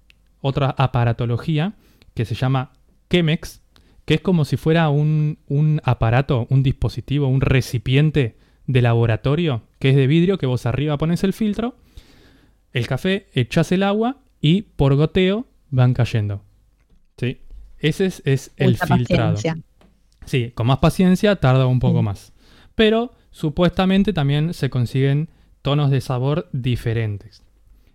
[0.40, 1.74] otra aparatología
[2.14, 2.72] que se llama
[3.10, 3.62] Chemex,
[4.04, 8.36] que es como si fuera un aparato, un dispositivo, un recipiente
[8.66, 11.76] de laboratorio que es de vidrio, que vos arriba pones el filtro,
[12.72, 16.42] el café, echás el agua y por goteo van cayendo.
[17.16, 17.40] ¿Sí?
[17.78, 19.34] Ese es, es el Mucha filtrado.
[19.34, 19.62] paciencia.
[20.24, 22.04] Sí, con más paciencia tarda un poco Mm.
[22.06, 22.32] más.
[22.74, 25.28] Pero supuestamente también se consiguen
[25.62, 27.42] tonos de sabor diferentes.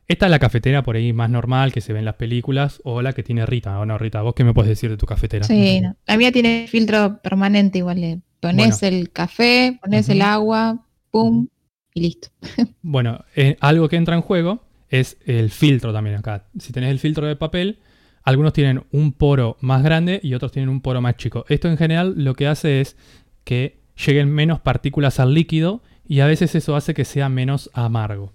[0.07, 3.01] Esta es la cafetera por ahí más normal que se ve en las películas o
[3.01, 3.79] la que tiene Rita.
[3.79, 5.45] O no, Rita, ¿vos qué me puedes decir de tu cafetera?
[5.45, 5.95] Sí, no.
[6.05, 8.21] la mía tiene filtro permanente igual.
[8.41, 8.97] Pones Bueno.
[8.97, 11.47] el café, pones el agua, pum,
[11.93, 12.27] y listo.
[12.81, 16.47] Bueno, eh, algo que entra en juego es el filtro también acá.
[16.59, 17.79] Si tenés el filtro de papel,
[18.23, 21.45] algunos tienen un poro más grande y otros tienen un poro más chico.
[21.47, 22.97] Esto en general lo que hace es
[23.45, 28.33] que lleguen menos partículas al líquido y a veces eso hace que sea menos amargo.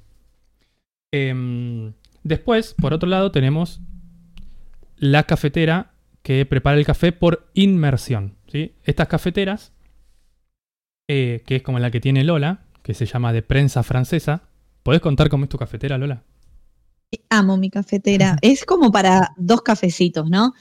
[1.12, 1.92] Em,
[2.22, 3.80] después, por otro lado, tenemos
[4.96, 5.92] la cafetera
[6.22, 8.34] que prepara el café por inmersión.
[8.50, 8.72] ¿sí?
[8.84, 9.72] Estas cafeteras,
[11.08, 14.42] eh, que es como la que tiene Lola, que se llama de prensa francesa.
[14.82, 16.22] ¿Podés contar cómo es tu cafetera, Lola?
[17.30, 18.36] Amo mi cafetera.
[18.42, 20.54] Es como para dos cafecitos, ¿no?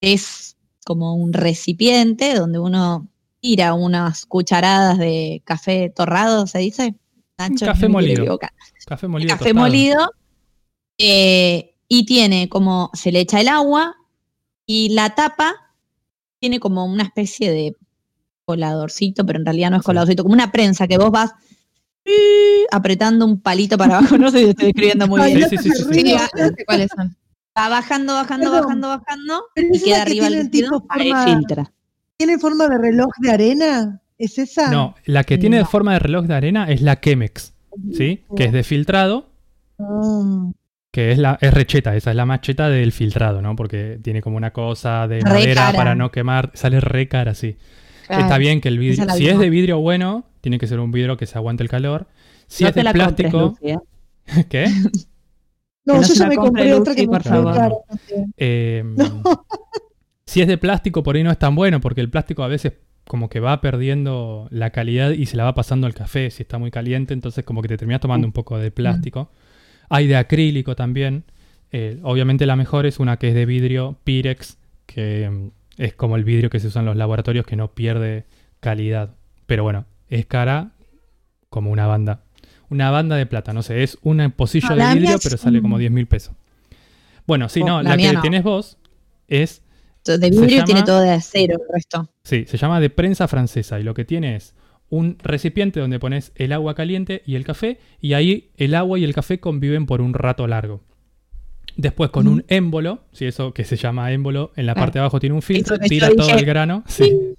[0.00, 3.08] Es como un recipiente donde uno
[3.40, 6.94] tira unas cucharadas de café torrado, ¿se dice?
[7.38, 8.38] Nacho, café molido.
[8.86, 9.28] Café molido.
[9.30, 9.66] café tostado.
[9.66, 10.10] molido.
[10.98, 13.96] eh, y tiene como, se le echa el agua
[14.66, 15.54] y la tapa
[16.40, 17.76] tiene como una especie de
[18.50, 21.34] coladorcito, pero en realidad no es coladorcito, como una prensa que vos vas
[22.70, 25.50] apretando un palito para abajo, no sé si estoy escribiendo muy Ay, bien.
[25.50, 27.14] Sí, sí, sí, sí, cuáles son.
[27.58, 28.64] Va bajando, bajando, Perdón.
[28.66, 30.86] bajando, bajando y es queda la que arriba el tipo
[31.24, 31.72] filtra.
[32.16, 34.00] ¿Tiene forma de reloj de arena?
[34.18, 34.70] ¿Es esa?
[34.70, 35.66] No, la que tiene No.
[35.66, 37.52] forma de reloj de arena es la Chemex,
[37.92, 38.24] ¿sí?
[38.36, 39.26] Que es de filtrado,
[39.78, 40.50] Ah.
[40.92, 43.56] que es la es recheta, esa es la más cheta del filtrado, ¿no?
[43.56, 45.76] Porque tiene como una cosa de Re madera cara.
[45.76, 47.56] para no quemar, sale re cara, sí.
[48.06, 48.22] Claro.
[48.22, 51.16] Está bien que el vidrio, si es de vidrio bueno, tiene que ser un vidrio
[51.16, 52.06] que se aguante el calor.
[52.46, 54.44] Si no es de la compres, plástico, Lucy.
[54.48, 54.68] ¿qué?
[55.84, 57.72] No, no yo ya me compré otra que Lucy, me por salió favor.
[57.88, 58.34] también.
[58.36, 58.84] Eh,
[60.26, 62.72] Si es de plástico, por ahí no es tan bueno, porque el plástico a veces
[63.06, 66.58] como que va perdiendo la calidad y se la va pasando al café si está
[66.58, 69.30] muy caliente, entonces como que te terminas tomando un poco de plástico.
[69.88, 71.24] Hay de acrílico también.
[71.70, 76.16] Eh, obviamente la mejor es una que es de vidrio Pyrex, que mm, es como
[76.16, 78.24] el vidrio que se usa en los laboratorios que no pierde
[78.60, 79.14] calidad.
[79.46, 80.72] Pero bueno, es cara
[81.48, 82.22] como una banda.
[82.68, 85.62] Una banda de plata, no sé, es un pocillo No, de vidrio, es pero sale
[85.62, 86.34] como 10 mil pesos.
[87.26, 88.20] Bueno, sí, Oh, no, la que no.
[88.20, 88.78] tienes vos
[89.28, 89.62] es
[90.04, 92.08] De vidrio tiene todo de acero el resto.
[92.24, 94.54] Sí, se llama de prensa francesa y lo que tiene es
[94.88, 99.04] un recipiente donde pones el agua caliente y el café y ahí el agua y
[99.04, 100.82] el café conviven por un rato largo.
[101.76, 104.84] Después con un émbolo, si eso que se llama émbolo, en la Claro.
[104.86, 107.34] parte de abajo tiene un filtro, tira todo el grano, sí.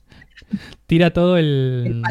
[0.86, 2.04] tira todo El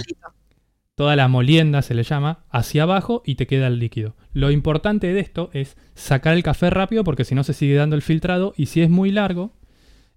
[0.97, 4.17] toda la molienda se le llama hacia abajo y te queda el líquido.
[4.33, 7.97] Lo importante de esto es sacar el café rápido porque si no se sigue dando
[7.97, 9.53] el filtrado y si es muy largo,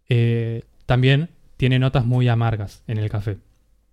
[0.07, 3.37] eh, también tiene notas muy amargas en el café.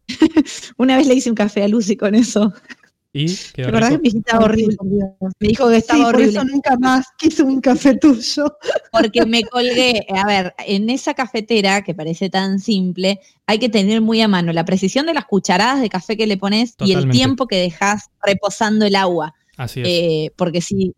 [0.76, 2.52] Una vez le hice un café a Lucy con eso.
[3.18, 4.76] Y ¿Te quedó acordás que me dijiste estaba horrible?
[4.76, 5.32] Por.
[5.40, 6.30] Me dijo que Sí, estaba por horrible.
[6.32, 8.56] eso nunca más quise un café tuyo.
[8.92, 10.06] Porque me colgué.
[10.14, 14.52] A ver, en esa cafetera que parece tan simple, hay que tener muy a mano
[14.52, 18.10] la precisión de las cucharadas de café que le pones y el tiempo que dejas
[18.22, 19.34] reposando el agua.
[19.56, 19.88] Así es.
[19.88, 20.94] Eh, porque si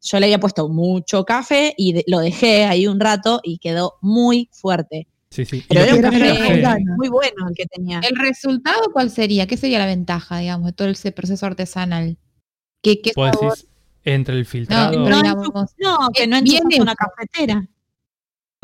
[0.00, 3.94] yo le había puesto mucho café y de- lo dejé ahí un rato y quedó
[4.00, 5.06] muy fuerte.
[5.30, 5.64] Sí, sí.
[5.68, 8.00] Pero era un café muy bueno el que tenía.
[8.00, 9.46] ¿El resultado cuál sería?
[9.46, 12.16] ¿Qué sería la ventaja, digamos, de todo ese proceso artesanal?
[12.82, 13.32] ¿Qué, qué sabor?
[13.50, 13.66] decís,
[14.04, 14.90] Entre el filtrado.
[15.04, 17.66] pero No, digamos, No, que no Es enchufas una cafetera.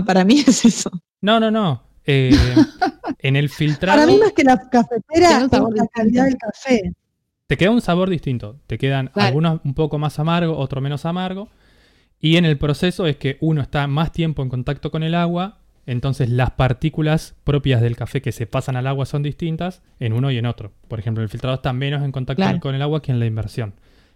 [0.06, 0.90] Para mí es eso.
[1.20, 1.82] No, no, no.
[2.06, 2.30] eh,
[3.18, 6.92] en el filtrado Para mí más que la cafetera es sabor la calidad del café.
[7.46, 8.60] te queda un sabor distinto.
[8.66, 9.28] Te quedan Claro.
[9.28, 11.48] algunos un poco más amargo, otro menos amargo.
[12.20, 15.58] Y en el proceso es que uno está más tiempo en contacto con el agua,
[15.86, 20.30] entonces las partículas propias del café que se pasan al agua son distintas en uno
[20.30, 20.72] y en otro.
[20.88, 22.60] Por ejemplo, el filtrado está menos en contacto Claro.
[22.60, 23.74] con el agua que en la inversión.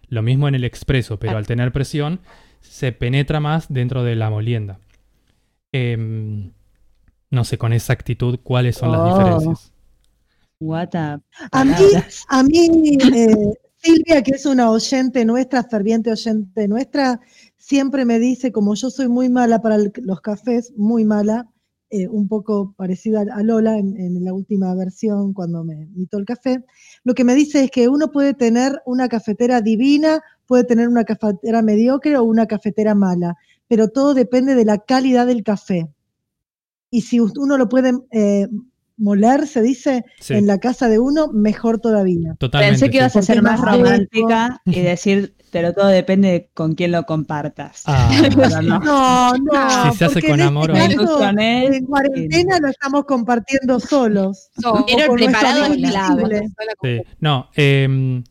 [0.08, 1.38] Lo mismo en el expreso, pero Claro.
[1.38, 2.20] al tener presión
[2.60, 4.78] se penetra más dentro de la molienda.
[5.72, 6.52] Em,
[7.30, 9.08] no sé con exactitud cuáles son las Oh.
[9.18, 9.72] diferencias.
[10.60, 11.20] What a
[11.52, 11.74] A mí,
[12.28, 17.20] a mí eh, Silvia, que es una oyente nuestra, ferviente oyente nuestra,
[17.56, 21.46] siempre me dice, como yo soy muy mala para el- los cafés, muy mala,
[21.90, 26.24] eh, un poco parecida a Lola en, en la última versión cuando me invitó el
[26.24, 26.64] café,
[27.04, 31.04] lo que me dice es que uno puede tener una cafetera divina, puede tener una
[31.04, 33.36] cafetera mediocre o una cafetera mala,
[33.68, 35.88] pero todo depende de la calidad del café.
[36.90, 38.48] Y si uno lo puede eh,
[38.96, 42.34] moler, se dice, Sí, en la casa de uno, mejor todavía.
[42.38, 42.72] totalmente.
[42.80, 46.92] Pensé que ibas a ser más romántica y decir, pero todo depende de con quién
[46.92, 47.82] lo compartas.
[47.86, 48.10] Ah,
[48.62, 48.78] no.
[48.80, 49.92] No, no.
[49.92, 54.48] Si se hace porque con amor, este caso, en cuarentena lo estamos compartiendo solos.
[54.60, 56.22] so- Pero el con nuestro preparado amigo es clave.
[56.22, 56.48] invisible.
[56.82, 58.24] Sí, no, em,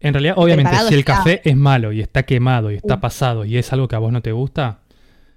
[0.00, 1.16] en realidad, obviamente, preparado si el está.
[1.16, 4.12] café es malo y está quemado y está pasado y es algo que a vos
[4.12, 4.80] no te gusta,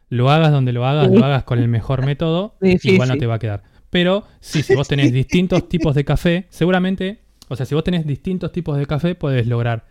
[0.10, 1.16] lo hagas donde lo hagas, Sí.
[1.18, 3.64] lo hagas con el mejor método, igual no te va a quedar.
[3.90, 8.08] Pero sí, si vos tenés distintos tipos de café, seguramente, o sea, si vos tenés
[8.08, 9.86] distintos tipos de café, puedes lograr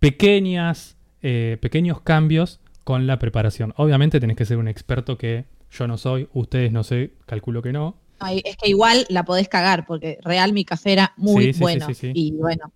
[0.00, 3.74] pequeñas, eh, pequeños cambios con la preparación.
[3.76, 7.72] Obviamente tenés que ser un experto que yo no soy, ustedes no sé, calculo que
[7.72, 7.96] no.
[8.20, 11.52] Ay, Es que igual la podés cagar, porque real mi café era muy Sí, sí,
[11.54, 11.86] sí, bueno.
[11.86, 12.12] sí, sí.
[12.14, 12.72] Y bueno,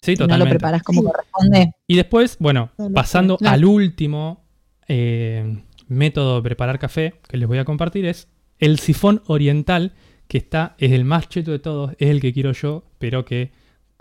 [0.00, 0.50] Sí, si no lo totalmente.
[0.58, 1.72] preparas como corresponde.
[1.86, 3.54] Y después, bueno, No, no, pasando claro.
[3.54, 4.44] al último
[4.88, 9.92] eh, método de preparar café que les voy a compartir es el sifón oriental,
[10.28, 13.52] que está, es el más cheto de todos, es el que quiero yo, pero que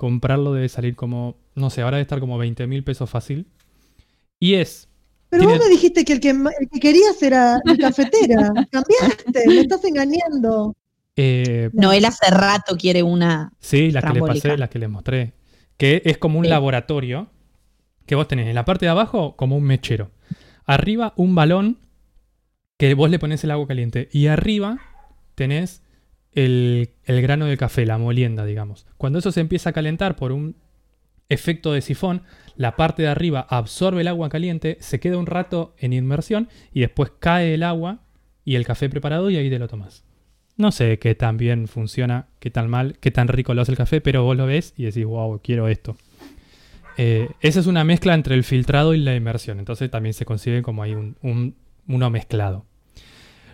[0.01, 3.45] comprarlo debe salir como, no sé, ahora debe estar como 20 mil pesos fácil.
[4.39, 4.87] Y es,
[5.29, 8.51] Pero Tiene- vos me dijiste que el que, el que querías era la cafetera.
[8.71, 10.75] Cambiaste, me estás engañando.
[11.15, 13.53] eh, Noel hace rato quiere una.
[13.59, 14.47] sí, las que Trambólica.
[14.49, 15.33] pasé, las que les mostré,
[15.77, 16.49] que es como un Sí.
[16.49, 17.27] laboratorio
[18.07, 20.09] que vos tenés en la parte de abajo como un mechero.
[20.65, 21.77] Arriba un balón
[22.77, 24.79] que vos le pones el agua caliente y arriba
[25.35, 25.83] tenés
[26.33, 28.85] el, grano de café, la molienda, digamos.
[28.97, 30.55] Cuando eso se empieza a calentar por un
[31.29, 32.23] efecto de sifón,
[32.55, 36.81] la parte de arriba absorbe el agua caliente, se queda un rato en inmersión y
[36.81, 37.99] después cae el agua
[38.43, 40.03] y el café preparado y ahí te lo tomas.
[40.57, 43.77] No sé qué tan bien funciona, qué tan mal, qué tan rico lo hace el
[43.77, 45.95] café, pero vos lo ves y decís, wow, quiero esto.
[46.97, 50.61] Eh, esa es una mezcla entre el filtrado y la inmersión, entonces también se consigue
[50.61, 51.55] como ahí un, un-
[51.87, 52.65] uno mezclado.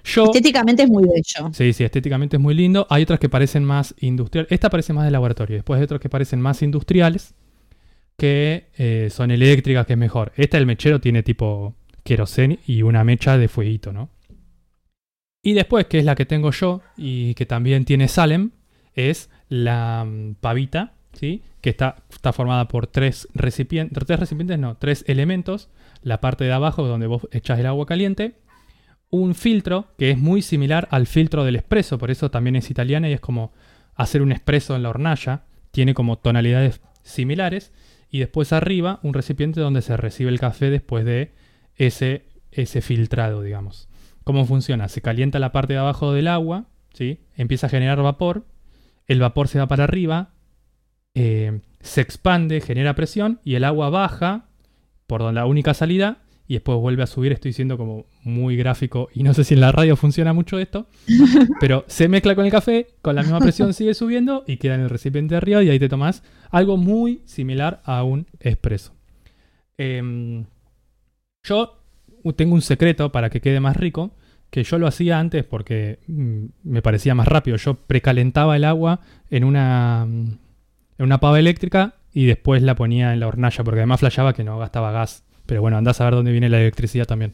[0.08, 1.52] Yo, Estéticamente es muy bello.
[1.52, 2.88] sí, sí, estéticamente es muy lindo.
[2.90, 4.50] Hay otras que parecen más industriales.
[4.52, 5.58] Esta parece más de laboratorio.
[5.58, 7.36] Después hay otras que parecen más industriales,
[8.16, 10.32] que eh, son eléctricas, que es mejor.
[10.38, 14.10] Esta, el mechero, tiene tipo queroseno y una mecha de fueguito, ¿no?
[15.44, 18.52] Y después, que es la que tengo yo y que también tiene Salem,
[18.94, 21.42] es la mm, pavita, ¿sí?
[21.60, 25.70] Que está, está formada por tres recipientes, tres recipientes, no, tres elementos.
[26.02, 28.36] La parte de abajo donde vos echás el agua caliente.
[29.10, 33.10] Un filtro que es muy similar al filtro del espresso, por eso también es italiana
[33.10, 33.54] y es como
[33.96, 35.44] hacer un espresso en la hornalla.
[35.72, 37.72] Tiene como tonalidades similares.
[38.10, 41.34] Y después arriba un recipiente donde se recibe el café después de
[41.76, 43.90] ese, ese filtrado, digamos.
[44.24, 44.88] ¿Cómo funciona?
[44.90, 47.20] Se calienta la parte de abajo del agua, ¿sí?
[47.36, 48.46] empieza a generar vapor,
[49.08, 50.32] el vapor se va para arriba,
[51.16, 54.48] eh, se expande, genera presión y el agua baja
[55.06, 57.32] por la única salida y después vuelve a subir.
[57.32, 60.88] Estoy siendo como muy gráfico y no sé si en la radio funciona mucho esto,
[61.60, 64.82] pero se mezcla con el café, con la misma presión sigue subiendo y queda en
[64.82, 68.94] el recipiente de arriba y ahí te tomas algo muy similar a un espresso.
[69.78, 70.46] Em,
[71.44, 71.78] yo
[72.36, 74.12] tengo un secreto para que quede más rico,
[74.50, 77.58] que yo lo hacía antes porque mm, me parecía más rápido.
[77.58, 80.40] Yo precalentaba el agua en una, en
[80.98, 84.58] una pava eléctrica y después la ponía en la hornalla, porque además flashaba que no
[84.58, 85.27] gastaba gas.
[85.48, 87.34] Pero bueno, andás a ver dónde viene la electricidad también.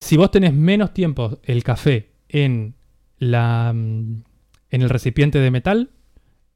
[0.00, 2.74] Si vos tenés menos tiempo el café en,
[3.18, 4.22] la, mm,
[4.70, 5.90] en el recipiente de metal,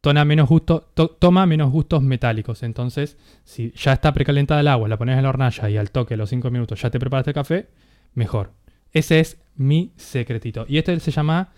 [0.00, 2.62] toma menos, gusto- to- toma menos gustos metálicos.
[2.62, 6.14] Entonces, si ya está precalentada el agua, la pones en la hornalla y al toque,
[6.14, 7.68] a los 5 minutos, ya te preparaste el café,
[8.14, 8.52] mejor.
[8.92, 10.64] Ese es mi secretito.
[10.68, 11.52] Y este se llama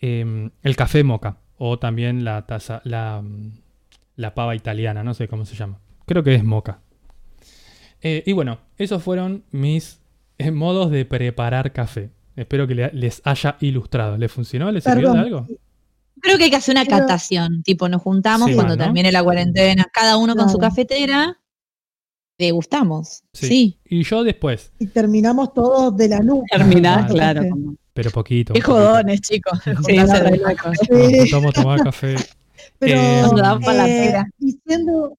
[0.00, 1.38] em, el café moca.
[1.58, 3.52] O también la taza, la, mm,
[4.16, 5.78] la pava italiana, no sé cómo se llama.
[6.06, 6.80] Creo que es moca.
[8.02, 10.00] Eh, y bueno, esos fueron mis
[10.38, 12.10] eh, modos de preparar café.
[12.36, 14.16] Espero que le- les haya ilustrado.
[14.18, 14.70] ¿Les funcionó?
[14.72, 15.46] ¿Les sirvió de algo?
[16.20, 18.84] Creo que hay que hacer una Pero- catación, tipo nos juntamos Sí, cuando ¿no?
[18.84, 21.38] termine la cuarentena, cada uno con su cafetera,
[22.38, 23.22] degustamos.
[23.32, 23.46] Sí.
[23.46, 23.78] Sí.
[23.84, 26.46] Y yo después, Y terminamos todos de la nuca.
[26.56, 27.42] Terminar, claro.
[27.92, 28.54] pero poquito.
[28.54, 29.60] Qué jodones, chicos.
[29.86, 29.96] Sí,
[31.30, 32.16] no, tomar café.
[32.78, 35.16] Pero Eh, eh, diciendo,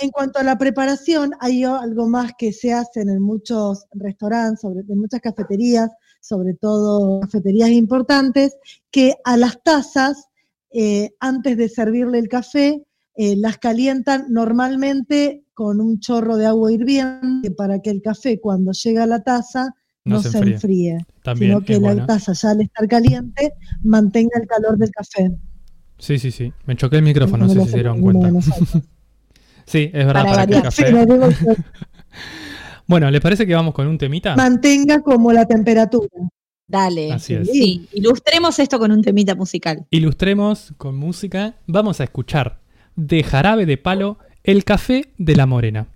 [0.00, 4.80] en cuanto a la preparación, hay algo más que se hacen en muchos restaurantes, sobre,
[4.88, 5.90] en muchas cafeterías,
[6.20, 8.56] sobre todo cafeterías importantes,
[8.90, 10.28] que a las tazas,
[10.72, 12.82] eh, antes de servirle el café,
[13.16, 18.72] eh, las calientan normalmente con un chorro de agua hirviente para que el café cuando
[18.72, 19.74] llega a la taza
[20.04, 20.54] No no, se enfríe.
[20.54, 22.06] enfríe, También sino que la buena.
[22.06, 25.36] taza ya al estar caliente mantenga el calor del café.
[25.98, 26.50] Sí, sí, sí.
[26.64, 28.30] Me choqué el micrófono, no sé si se hace dieron cuenta.
[29.70, 30.72] Sí, es verdad, Para para, que el variar.
[30.72, 30.92] Sí, café.
[30.92, 31.62] lo digo que
[32.86, 34.34] Bueno, ¿les parece que vamos con un temita?
[34.34, 36.08] mantenga como la temperatura.
[36.66, 37.12] Dale.
[37.12, 37.48] Así es.
[37.50, 39.86] Sí, ilustremos esto con un temita musical.
[39.90, 41.54] Ilustremos con música.
[41.66, 42.60] Vamos a escuchar
[42.96, 45.86] de Jarabe de Palo El Café de la Morena.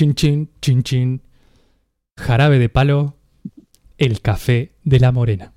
[0.00, 1.22] Chin, chin, chin, chin.
[2.16, 3.18] Jarabe de Palo
[3.98, 5.52] El Café de la Morena.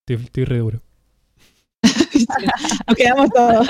[0.00, 0.82] Estoy, estoy re duro.
[2.88, 3.68] Nos quedamos todos.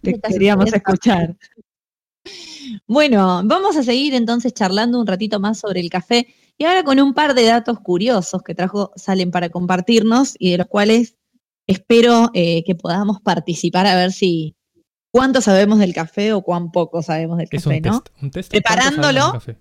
[0.00, 1.36] Te queríamos escuchar.
[2.86, 6.26] Bueno, vamos a seguir entonces charlando un ratito más sobre el café
[6.56, 10.56] Y ahora con un par de datos curiosos que trajo Salen para compartirnos y de
[10.56, 11.18] los cuales
[11.66, 14.56] espero eh, que podamos participar a ver si
[15.10, 18.30] cuánto sabemos del café o cuán poco sabemos del Es café, un ¿no?
[18.30, 18.52] test.
[18.54, 19.32] Un Preparándolo.
[19.32, 19.58] café.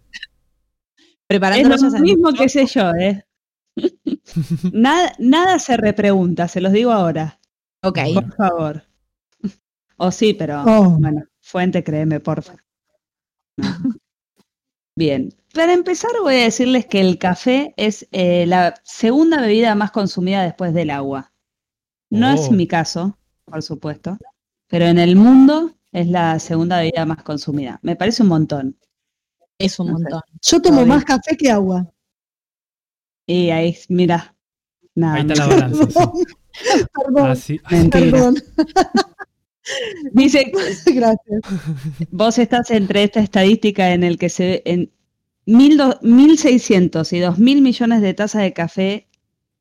[1.27, 3.25] Preparándolo Es lo mismo que sé yo, ¿eh?
[4.73, 7.39] nada, nada se repregunta, se los digo ahora,
[7.83, 7.99] Ok.
[8.13, 8.83] por favor.
[9.97, 10.91] O sí, pero Oh.
[10.99, 12.55] bueno, fuente, créeme, porfa.
[14.95, 19.91] Bien, para empezar voy a decirles que el café es eh, la segunda bebida más
[19.91, 21.33] consumida después del agua.
[22.09, 22.51] No es Oh.
[22.51, 24.17] mi caso, por supuesto,
[24.67, 27.79] pero en el mundo es la segunda bebida más consumida.
[27.81, 28.77] Me parece un montón.
[29.57, 30.03] Es un No sé.
[30.03, 30.21] montón.
[30.41, 31.91] Yo tomo más café que agua.
[33.25, 34.35] Y ahí, mira,
[34.95, 35.87] nada, Ahí está la balanza.
[35.91, 36.25] sí.
[36.93, 38.11] Perdón, Así, Mentira.
[38.11, 38.35] perdón.
[40.13, 40.51] Dice,
[40.85, 41.41] Gracias.
[42.11, 44.91] vos estás entre esta estadística en el que se ve en
[45.45, 49.07] mil do- 1.600 y 2.000 millones de tazas de café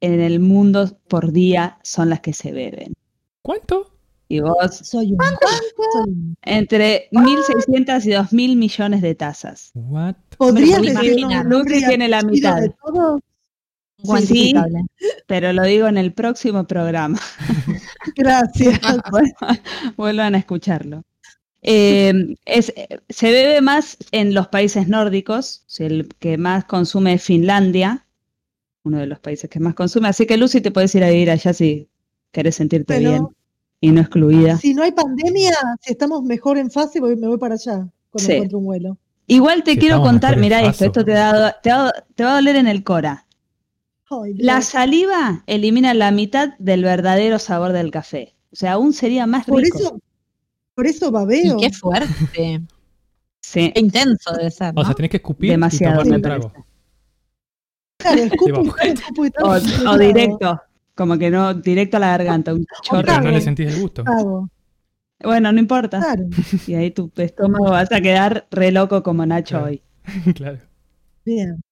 [0.01, 2.93] en el mundo por día son las que se beben.
[3.43, 3.96] ¿Cuánto?
[4.29, 5.19] Y vos, Soy un.
[6.05, 9.71] un- entre 1.600 y 2.000 millones de tazas.
[9.75, 10.15] What?
[10.37, 11.41] ¿Podrías Me decirnos imagino.
[11.43, 12.61] el nombre y Lucy tiene la mitad.
[12.61, 13.21] de todo?
[14.03, 14.81] Cuantificable.
[15.27, 17.19] Pero lo digo en el próximo programa.
[18.17, 18.81] Gracias.
[19.97, 21.05] Vuelvan a escucharlo.
[21.63, 22.73] Eh, es-
[23.09, 28.07] se bebe más en los países nórdicos, si el que más consume es Finlandia,
[28.85, 31.31] uno de los países que más consume, así que Lucy te puedes ir a vivir
[31.31, 31.89] allá si
[32.31, 33.11] querés sentirte Bueno.
[33.11, 33.27] bien
[33.81, 34.57] y no excluida.
[34.57, 38.27] Si no hay pandemia, si estamos mejor en fase, voy- me voy para allá cuando
[38.27, 38.33] Sí.
[38.33, 38.99] encuentre un vuelo.
[39.27, 42.35] Igual te Si quiero contar, mira esto, esto te, da- te va, te va a
[42.37, 43.27] doler en el cora.
[44.09, 44.35] Ay.
[44.35, 48.35] La saliva elimina la mitad del verdadero sabor del café.
[48.53, 49.79] O sea, aún sería más por rico.
[49.79, 50.01] eso,
[50.75, 51.57] por eso Y babeo.
[51.59, 52.63] qué fuerte.
[53.43, 54.81] Sí, Qué intenso debe ser, ¿no?
[54.83, 56.53] O sea, tenés que escupir demasiado y tomarte un trago.
[57.99, 58.23] Claro,
[58.63, 58.75] escupo,
[59.89, 60.61] O, directo,
[60.97, 63.21] como que no, directo a la garganta, un chorro.
[63.23, 64.03] No le sentís el gusto.
[65.23, 66.01] Bueno, no importa.
[66.01, 66.25] Claro,
[66.67, 69.67] Y ahí tu estómago vas a quedar re loco como Nacho Claro.
[69.67, 69.83] hoy.
[70.35, 70.59] claro.
[71.25, 71.63] bien.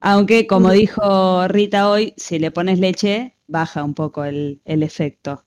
[0.00, 5.44] Aunque, como dijo Rita hoy, si le pones leche, baja un poco el, el efecto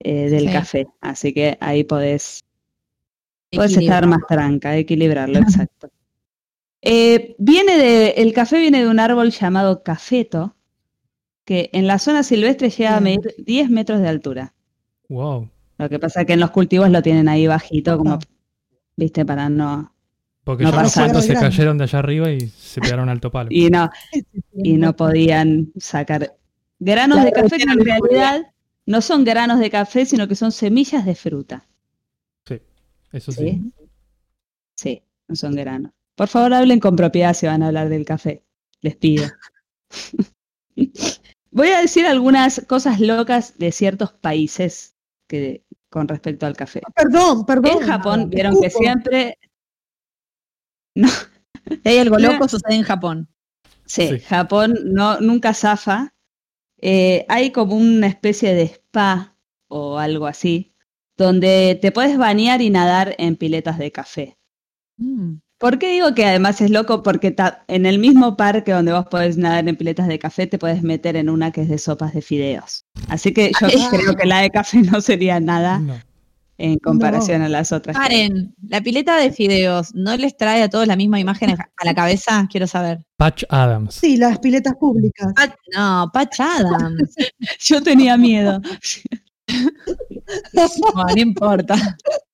[0.00, 0.52] eh, del Sí.
[0.52, 0.86] café.
[1.00, 2.40] Así que ahí podés,
[3.50, 5.90] podés estar más tranca, equilibrarlo, exacto.
[6.82, 10.54] Eh, viene de, el café viene de un árbol llamado cafeto,
[11.46, 14.52] que en la zona silvestre llega a medir 10 metros de altura.
[15.08, 15.48] Wow.
[15.78, 18.26] Lo que pasa es que en los cultivos lo tienen ahí bajito, como, Opa.
[18.96, 19.94] viste, para no.
[20.42, 21.22] Porque No cuantos nada.
[21.22, 23.48] se cayeron de allá arriba y se pegaron alto palo.
[23.50, 23.88] Y no,
[24.52, 26.36] y no podían sacar
[26.78, 28.46] granos de café que en realidad
[28.84, 31.66] no son granos de café, sino que son semillas de fruta.
[33.12, 33.38] Eso sí.
[33.38, 33.72] ¿sí?
[34.74, 35.92] Sí, no son granos.
[36.16, 38.42] Por favor, hablen con propiedad si van a hablar del café.
[38.82, 39.26] Les pido.
[41.56, 44.94] Voy a decir algunas cosas locas de ciertos países
[45.26, 46.82] que, con respecto al café.
[46.94, 47.80] Perdón, perdón.
[47.80, 49.38] En Japón vieron que siempre
[51.82, 52.32] Si hay algo Mira.
[52.32, 53.28] loco, sucede en Japón.
[53.86, 54.20] Sí, Sí.
[54.20, 56.12] Japón no, nunca zafa.
[56.82, 59.34] Eh, hay como una especie de spa
[59.68, 60.74] o algo así,
[61.16, 64.36] donde te puedes bañar y nadar en piletas de café.
[64.98, 65.36] Mm.
[65.58, 67.02] ¿Por qué digo que además es loco?
[67.02, 67.34] Porque
[67.68, 71.16] en el mismo parque donde vos podés nadar en piletas de café, te puedes meter
[71.16, 72.84] en una que es de sopas de fideos.
[73.08, 73.88] Así que yo Ah.
[73.90, 75.94] creo que la de café no sería nada No.
[76.58, 77.96] en comparación a las otras.
[77.96, 81.84] Paren, la pileta de fideos, ¿no les trae a todos la misma imagen a a
[81.86, 82.46] la cabeza?
[82.50, 82.98] Quiero saber.
[83.16, 83.94] Patch Adams.
[83.94, 85.32] Sí, las piletas públicas.
[85.34, 87.14] Pat- no, Patch Adams.
[87.60, 88.60] Yo tenía miedo.
[90.52, 91.76] No, no importa.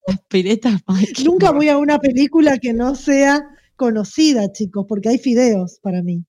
[0.07, 0.81] Las piletas,
[1.25, 3.43] Nunca voy a una película que no sea
[3.77, 6.25] conocida, chicos, porque hay fideos para mí.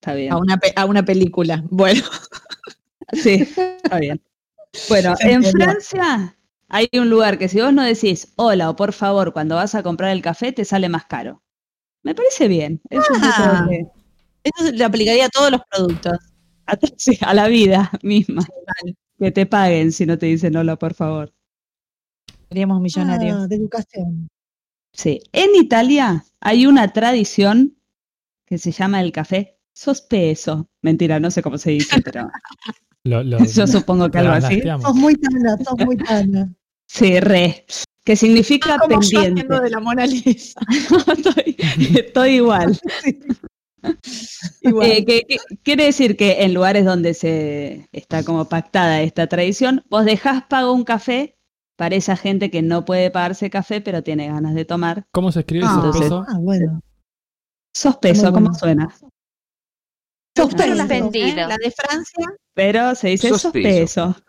[0.00, 0.32] Está bien.
[0.32, 1.62] a una, pe- a una película.
[1.70, 2.02] Bueno,
[3.12, 4.20] Sí, está bien.
[4.88, 5.44] Bueno, en.
[5.44, 6.36] Francia
[6.68, 9.82] hay un lugar que si vos no decís hola o por favor cuando vas a
[9.82, 11.42] comprar el café, te sale más caro.
[12.02, 12.80] Me parece bien.
[12.90, 13.68] Ah.
[14.42, 16.18] eso se le aplicaría a todos los productos.
[16.66, 18.44] a, sí, a la vida misma.
[19.18, 21.32] Que te paguen si no te dicen hola, por favor.
[22.52, 23.38] Seríamos millonarios.
[23.40, 24.28] Ah, de educación.
[24.92, 25.20] Sí.
[25.32, 27.78] En Italia hay una tradición
[28.46, 30.68] que se llama el café sospeso.
[30.82, 32.28] Mentira, no sé cómo se dice, pero
[33.04, 34.60] Lo, lo- yo supongo que algo lo así.
[34.82, 36.54] Sos muy tana, sos muy tana.
[36.86, 37.64] Sí, re.
[38.04, 39.60] Que significa Como yo pendiente.
[39.60, 40.60] de la Mona Lisa.
[41.16, 41.56] estoy,
[41.96, 42.78] estoy igual.
[44.60, 44.88] Igual.
[44.88, 49.84] Eh, que- que- quiere decir que en lugares donde se está como pactada esta tradición,
[49.90, 51.36] vos dejás pago un café
[51.76, 55.06] para esa gente que no puede pagarse café, pero tiene ganas de tomar.
[55.12, 56.24] ¿Cómo se escribe Ah, ese peso?
[56.28, 56.80] Ah, bueno.
[57.74, 58.88] Sos peso, Muy ¿cómo suena?
[59.02, 59.06] ¿eh?
[60.36, 61.48] Suspendido.
[61.48, 64.14] La de Francia, Pero se dice Sospeso.
[64.14, 64.22] sospeso.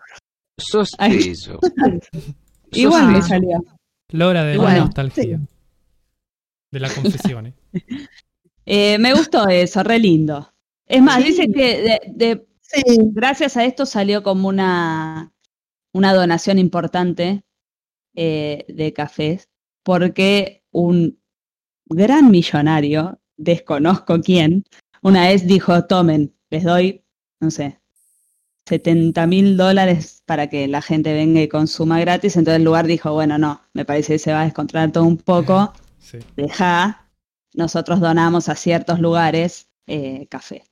[0.57, 1.59] Sospeso.
[2.71, 3.27] Igual me Sospeso.
[3.27, 3.63] salió.
[4.09, 5.39] La hora de la nostalgia.
[6.71, 7.47] De la confesión.
[7.47, 7.53] ¿eh?
[8.65, 10.53] Eh, me gustó eso, re lindo.
[10.87, 11.23] Es más, Sí.
[11.31, 12.81] dicen que de, de- Sí,
[13.11, 15.32] gracias a esto salió como una,
[15.93, 17.43] una donación importante
[18.15, 19.49] eh, de cafés,
[19.83, 21.19] porque un
[21.85, 24.65] gran millonario, desconozco quién,
[25.01, 27.03] una vez dijo, tomen, les doy,
[27.39, 27.79] no sé,
[28.65, 32.37] 70 mil dólares para que la gente venga y consuma gratis.
[32.37, 35.17] Entonces el lugar dijo, bueno, no, me parece que se va a descontrolar todo un
[35.17, 36.19] poco, Sí.
[36.35, 37.09] deja,
[37.53, 40.65] nosotros donamos a ciertos lugares eh, café.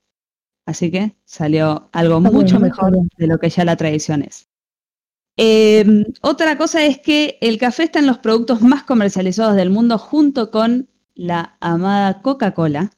[0.66, 4.50] Así que salió algo mucho mejor de lo que ya la tradición es.
[5.38, 9.98] Eh, otra cosa es que el café está en los productos más comercializados del mundo
[9.98, 12.92] junto con la amada Coca-Cola.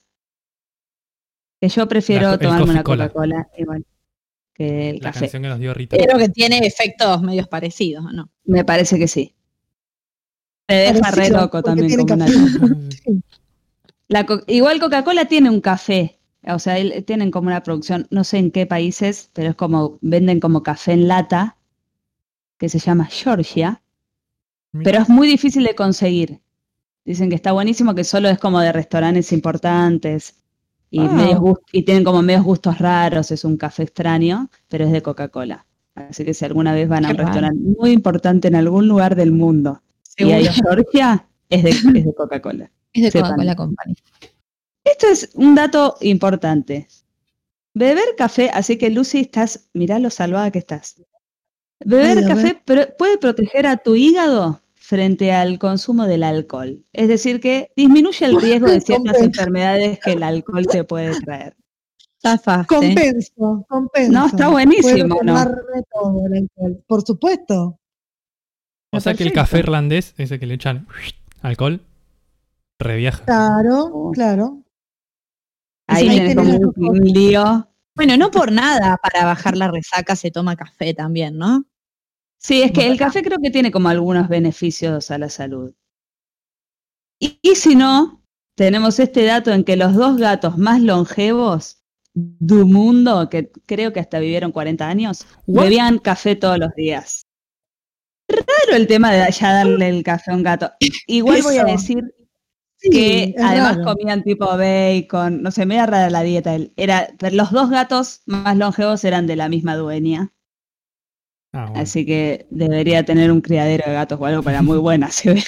[1.62, 2.84] Que yo prefiero La tomarme una.
[2.84, 3.86] Coca-Cola igual
[4.54, 5.22] que el La café.
[5.22, 5.98] canción que nos dio Rita.
[5.98, 8.30] creo que tiene efectos medios parecidos, ¿no?
[8.44, 9.34] Me parece que sí.
[10.68, 12.26] Te deja re loco también como una.
[14.08, 18.38] La co- igual Coca-Cola tiene un café, o sea, tienen como una producción, no sé
[18.38, 21.58] en qué países, pero es como, venden como café en lata,
[22.58, 23.82] que se llama Georgia,
[24.84, 26.41] pero es muy difícil de conseguir.
[27.06, 30.36] Dicen que está buenísimo, que solo es como de restaurantes importantes
[30.89, 31.10] y, Ah.
[31.12, 31.39] medios
[31.72, 35.66] y tienen como medios gustos raros, es un café extraño, pero es de Coca-Cola.
[35.95, 37.28] Así que si alguna vez van a Qué un raro.
[37.30, 39.82] restaurante muy importante en algún lugar del mundo
[40.18, 41.70] y hay Georgia, es de,
[42.01, 42.72] es de Coca-Cola.
[42.93, 43.22] Es de.
[43.22, 43.95] Coca-Cola Company.
[44.84, 46.88] Esto es un dato importante.
[47.76, 51.01] Beber café, así que Lucy, estás, mirá lo salvada que estás.
[51.86, 52.96] Beber Ay, café ver.
[52.98, 56.84] puede proteger a tu hígado frente al consumo del alcohol.
[56.92, 61.56] Es decir, que disminuye el riesgo de ciertas enfermedades que el alcohol te puede traer.
[62.22, 62.68] Zafaste.
[62.68, 64.12] compenso, compenso.
[64.12, 65.46] No, está buenísimo, ¿no?
[65.92, 66.84] todo el alcohol.
[66.88, 67.80] Por supuesto.
[68.92, 70.88] O sea que el café irlandés, ese que le echan
[71.42, 71.82] alcohol,
[72.78, 73.26] reviaja.
[73.26, 74.64] Claro, claro.
[75.88, 77.68] Ahí ahí tenés como un lío.
[77.96, 81.66] Bueno, no por nada para bajar la resaca se toma café también, ¿no?
[82.44, 85.74] Sí, es que el café creo que tiene como algunos beneficios a la salud.
[87.20, 88.24] Y, y si no,
[88.56, 91.84] tenemos este dato en que los dos gatos más longevos
[92.14, 95.64] del mundo, que creo que hasta vivieron 40 años, What?
[95.64, 97.26] bebían café todos los días.
[98.30, 100.72] Raro el tema de ya darle el café a un gato.
[101.08, 102.04] Igual voy a decir
[102.78, 103.86] Sí, que además raro.
[103.86, 106.56] comían tipo bacon, no sé, media rara la dieta.
[106.78, 110.33] Era, pero los dos gatos más longevos eran de la misma dueña.
[111.54, 111.82] Ah, bueno.
[111.82, 115.43] Así que debería tener un criadero de gatos o algo para muy buena, se ve.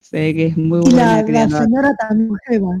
[0.00, 2.80] Se ve que es muy Y buena la, la señora también jeva.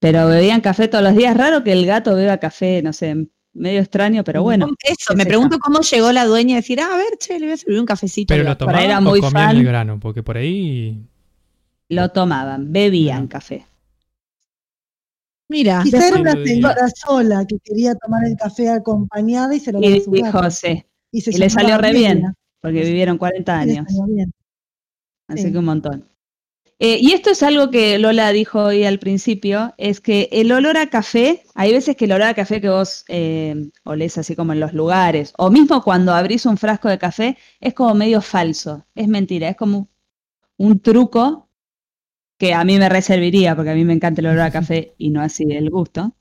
[0.00, 1.36] Pero bebían café todos los días.
[1.36, 4.68] Raro que el gato beba café, no sé, medio extraño, pero bueno.
[4.82, 7.52] Eso, me pregunto cómo llegó la dueña a decir, ah, a ver, che, le voy
[7.52, 8.32] a servir un cafecito.
[8.32, 8.64] Pero lo gato".
[8.64, 9.56] Por ahí tomaban era o muy comían fan.
[9.58, 11.06] el grano, porque por ahí
[11.88, 13.66] Lo tomaban, bebían café.
[15.48, 19.80] Mira, Quizá era una señora sola que quería tomar el café acompañada y se lo
[19.80, 20.50] daba Y a su dijo, gato.
[20.50, 23.86] sí, Y, se y le salió re bien, porque vivieron 40 y le años.
[25.28, 25.52] Así Sí.
[25.52, 26.04] que un montón.
[26.82, 30.78] Eh, y esto es algo que Lola dijo hoy al principio, es que el olor
[30.78, 33.54] a café, hay veces que el olor a café que vos eh,
[33.84, 37.74] olés así como en los lugares, o mismo cuando abrís un frasco de café, es
[37.74, 39.88] como medio falso, es mentira, es como
[40.56, 41.50] un truco
[42.38, 45.10] que a mí me reservaría, porque a mí me encanta el olor a café y
[45.10, 46.16] no así el gusto,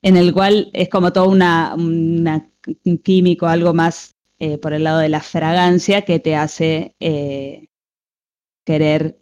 [0.00, 2.48] en el cual es como todo una, una-
[2.84, 4.13] un químico, algo más
[4.44, 7.68] eh, por el lado de la fragancia que te hace eh,
[8.66, 9.18] querer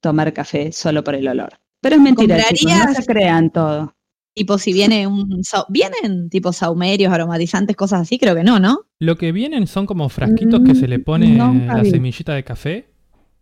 [0.00, 1.50] tomar café solo por el olor.
[1.80, 3.94] Pero es mentira, chicos, no se crean todo.
[4.34, 5.42] tipo si viene un...
[5.68, 8.18] ¿Vienen tipo saumerios, aromatizantes, cosas así?
[8.18, 8.80] Creo que no, ¿no?
[8.98, 11.90] lo que vienen son como frasquitos que se le pone nunca la vi.
[11.90, 12.90] semillita de café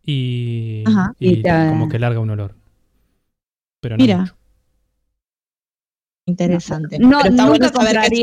[0.05, 1.15] y, Ajá.
[1.21, 2.55] y Y te- como que larga un olor.
[3.81, 4.19] Pero no Mira.
[4.19, 4.35] mucho.
[6.27, 6.99] Interesante.
[6.99, 8.23] No, Pero está nunca bueno saber que es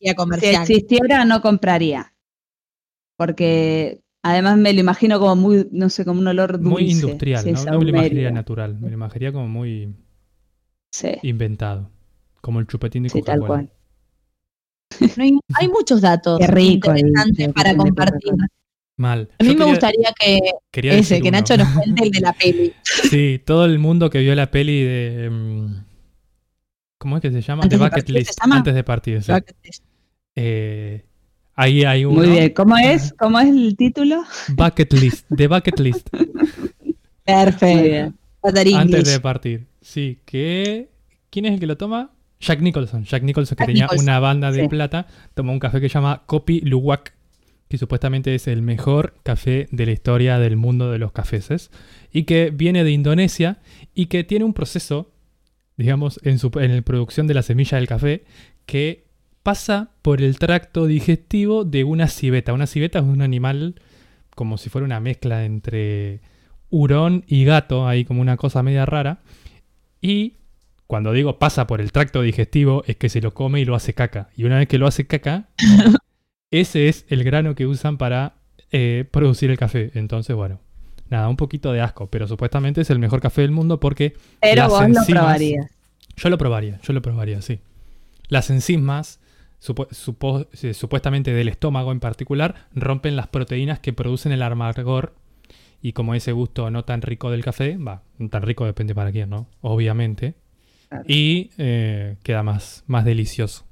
[0.00, 2.13] una compraría, Si existiera, no compraría.
[3.16, 6.68] Porque además me lo imagino como muy, no sé, como un olor dulce.
[6.70, 7.64] Muy industrial, si ¿no?
[7.64, 9.94] No me lo imaginaría natural, me lo imaginaría como muy
[10.92, 11.90] Sí, inventado.
[12.40, 13.68] Como el chupetín de sí, tal Coca-Cola.
[13.68, 13.70] cual.
[15.16, 18.32] No hay, hay muchos datos Qué rico el- interesantes para de compartir.
[18.96, 19.28] Mal.
[19.40, 20.38] A mí Yo me quería- gustaría que
[20.70, 21.38] quería ese, que uno.
[21.38, 22.72] Nacho nos cuente el de la peli.
[23.10, 25.30] Sí, todo el mundo que vio la peli de.
[25.30, 25.84] mm,
[26.98, 27.64] ¿Cómo es que se llama?
[27.64, 28.40] Antes The de Bucket partir, ¿se List.
[28.40, 28.56] llama?
[28.56, 29.22] Antes de partir.
[29.22, 29.32] sí.
[30.36, 31.04] Eh,
[31.54, 32.20] ahí hay uno.
[32.20, 32.52] Muy bien.
[32.54, 33.12] ¿Cómo es?
[33.18, 34.22] ¿Cómo es el título?
[34.48, 35.26] Bucket List.
[35.34, 36.08] The Bucket List.
[37.24, 38.14] Perfecto.
[38.76, 39.66] antes de partir.
[39.80, 40.90] Sí, que.
[41.30, 42.10] ¿Quién es el que lo toma?
[42.40, 43.04] Jack Nicholson.
[43.04, 44.68] Jack Nicholson, que Jack tenía Nicholson, una banda de sí.
[44.68, 47.14] plata, tomó un café que se llama Kopi Luwak,
[47.68, 51.70] que supuestamente es el mejor café de la historia del mundo de los cafeses,
[52.12, 53.58] y que viene de Indonesia
[53.94, 55.10] y que tiene un proceso,
[55.76, 58.24] digamos, en, su, en la producción de la semilla del café,
[58.66, 59.03] que
[59.44, 62.52] pasa por el tracto digestivo de una civeta.
[62.52, 63.76] Una civeta es un animal
[64.34, 66.20] como si fuera una mezcla entre
[66.70, 69.20] hurón y gato, ahí como una cosa media rara.
[70.00, 70.38] Y
[70.88, 73.94] cuando digo pasa por el tracto digestivo, es que se lo come y lo hace
[73.94, 74.28] caca.
[74.36, 75.48] Y una vez que lo hace caca,
[76.50, 78.34] ese es el grano que usan para
[78.72, 79.90] eh, producir el café.
[79.94, 80.58] Entonces, bueno,
[81.10, 84.62] nada, un poquito de asco, pero supuestamente es el mejor café del mundo porque Pero
[84.62, 85.70] las vos lo enzimas- probarías.
[86.16, 87.60] yo lo probaría, yo lo probaría, sí.
[88.28, 89.20] Las enzimas,
[89.64, 95.14] supo- eh, supuestamente del estómago en particular, rompen las proteínas que producen el amargor.
[95.82, 99.12] Y como ese gusto no tan rico del café, va, no tan rico depende para
[99.12, 99.48] quién, ¿no?
[99.60, 100.34] Obviamente.
[100.88, 101.04] Claro.
[101.06, 103.64] Y eh, queda más, más delicioso.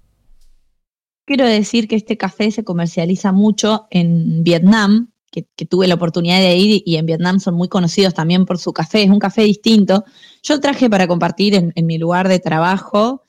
[1.25, 6.41] Quiero decir que este café se comercializa mucho en Vietnam, que, que tuve la oportunidad
[6.41, 9.05] de ir y en Vietnam son muy conocidos también por su café.
[9.05, 10.05] Es un café distinto.
[10.43, 13.23] Yo traje para compartir en, en mi lugar de trabajo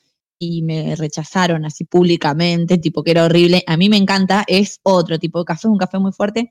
[0.44, 3.62] y me rechazaron así públicamente, tipo que era horrible.
[3.66, 6.50] A mí me encanta, es otro tipo de café, es un café muy fuerte.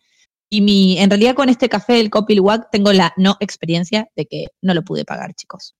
[0.49, 4.25] Y mi, en realidad con este café, el Kopi Luwak, tengo la no experiencia de
[4.25, 5.75] que no lo pude pagar, chicos.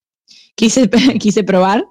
[0.55, 0.89] Quise,
[1.19, 1.85] quise probar,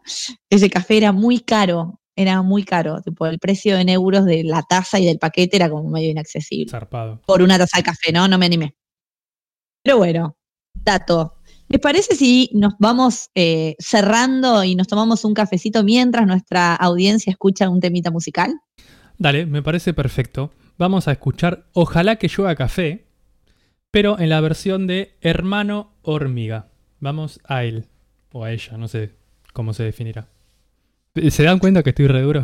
[0.50, 4.62] ese café era muy caro, era muy caro, tipo el precio en euros de la
[4.62, 6.70] taza y del paquete era como medio inaccesible.
[6.70, 7.20] Zarpado.
[7.26, 8.28] Por una taza de café, ¿no?
[8.28, 8.74] No me animé.
[9.82, 10.36] Pero bueno,
[10.74, 11.38] dato.
[11.72, 17.30] ¿Les parece si nos vamos eh, cerrando y nos tomamos un cafecito mientras nuestra audiencia
[17.30, 18.52] escucha un temita musical?
[19.16, 20.52] Dale, me parece perfecto.
[20.76, 23.06] Vamos a escuchar Ojalá que llueva café,
[23.90, 26.68] pero en la versión de Hermano Hormiga.
[27.00, 27.86] Vamos a él,
[28.32, 29.12] o a ella, no sé
[29.54, 30.28] cómo se definirá.
[31.30, 32.42] ¿Se dan cuenta que estoy re duro?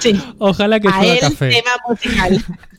[0.00, 0.20] Sí.
[0.38, 1.50] Ojalá que A llueva él, café.
[1.50, 2.44] tema musical.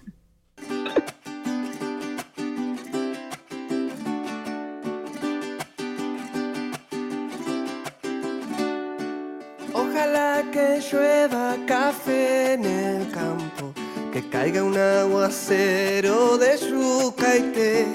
[10.91, 13.73] llueva café en el campo,
[14.11, 17.85] que caiga un aguacero de yuca y té,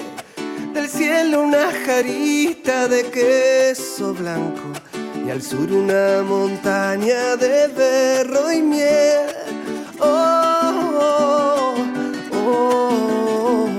[0.73, 4.63] del cielo una jarita de queso blanco
[5.25, 9.27] y al sur una montaña de berro y miel.
[9.99, 11.75] Oh, oh,
[12.33, 13.69] oh,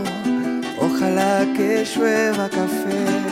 [0.79, 3.26] oh, ojalá que llueva café.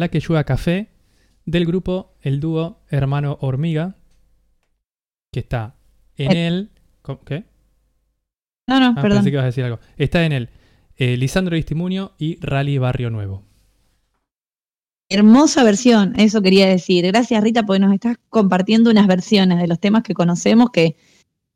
[0.00, 0.88] Ojalá que llueva café
[1.44, 3.96] del grupo El Dúo Hermano Hormiga,
[5.30, 5.74] que está
[6.16, 6.46] en Eh.
[6.46, 6.70] el...
[7.26, 7.44] ¿Qué?
[8.66, 9.18] No, no, Ah, perdón.
[9.18, 9.78] pensé que ibas a decir algo.
[9.98, 10.48] Está en el
[10.96, 13.42] eh, Lisandro Distimunio y Rally Barrio Nuevo.
[15.10, 17.04] Hermosa versión, eso quería decir.
[17.06, 20.96] Gracias Rita porque nos estás compartiendo unas versiones de los temas que conocemos que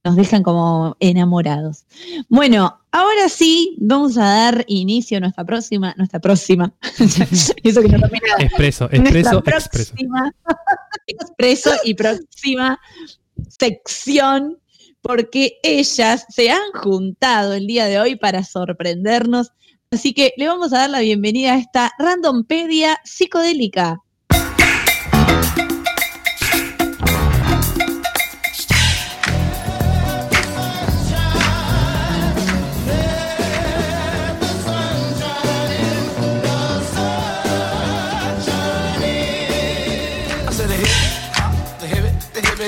[0.04, 1.84] nos dejan como enamorados.
[2.28, 6.72] Bueno, ahora sí vamos a dar inicio a nuestra próxima, nuestra próxima.
[7.62, 8.42] eso que no tomé nada.
[8.42, 9.94] Expreso, expreso, expreso.
[11.06, 12.78] expreso y próxima
[13.48, 14.58] sección,
[15.00, 19.52] porque ellas se han juntado el día de hoy para sorprendernos.
[19.90, 24.03] Así que le vamos a dar la bienvenida a esta randompedia psicodélica.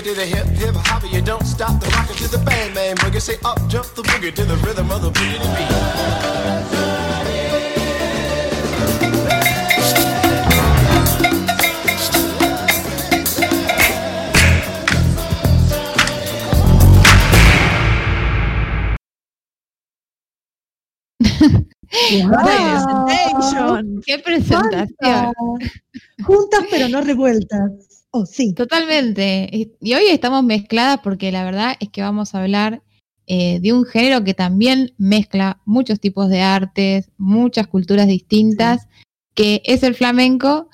[0.06, 1.02] To the hip hip hop.
[1.12, 3.20] You don't stop the rocket to the bang bang boogie.
[3.20, 5.72] Say up jump the boogie to the rhythm of the boogie to beat.
[24.06, 25.34] ¡Qué presentación!
[26.22, 27.95] Juntas pero no revueltas.
[28.18, 28.54] Oh, sí.
[28.54, 29.48] Totalmente.
[29.80, 32.82] Y hoy estamos mezcladas porque la verdad es que vamos a hablar
[33.26, 38.88] eh, de un género que también mezcla muchos tipos de artes, muchas culturas distintas,
[39.34, 40.70] que es el flamenco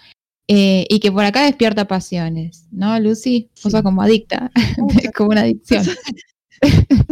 [0.46, 3.48] eh, y que por acá despierta pasiones, ¿no, Lucy?
[3.50, 3.70] Vos Sí.
[3.70, 4.52] sos como adicta,
[5.16, 5.84] como una adicción.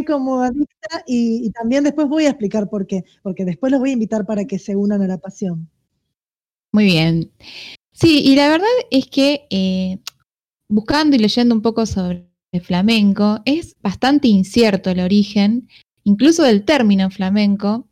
[0.07, 3.91] como adicta y, y también después voy a explicar por qué, porque después los voy
[3.91, 5.69] a invitar para que se unan a la pasión.
[6.73, 7.33] Muy bien.
[7.93, 9.99] Sí, y la verdad es que eh,
[10.71, 12.31] buscando y leyendo un poco sobre
[12.63, 15.69] flamenco, es bastante incierto el origen,
[16.05, 17.89] incluso del término flamenco.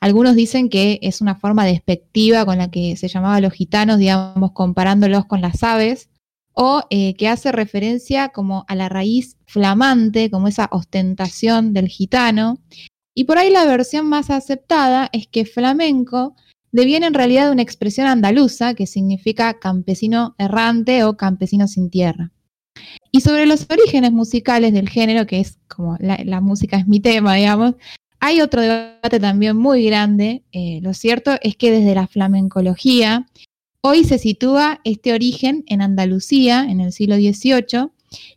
[0.00, 3.98] Algunos dicen que es una forma despectiva con la que se llamaba a los gitanos,
[3.98, 6.08] digamos, comparándolos con las aves,
[6.52, 12.58] o eh, que hace referencia como a la raíz flamante, como esa ostentación del gitano.
[13.14, 16.34] Y por ahí la versión más aceptada es que flamenco
[16.72, 22.32] deviene en realidad una expresión andaluza que significa campesino errante o campesino sin tierra.
[23.12, 27.00] Y sobre los orígenes musicales del género, que es como la, la música es mi
[27.00, 27.74] tema, digamos,
[28.20, 30.44] hay otro debate también muy grande.
[30.52, 33.26] Eh, lo cierto es que desde la flamencología,
[33.80, 37.90] hoy se sitúa este origen en Andalucía en el siglo XVIII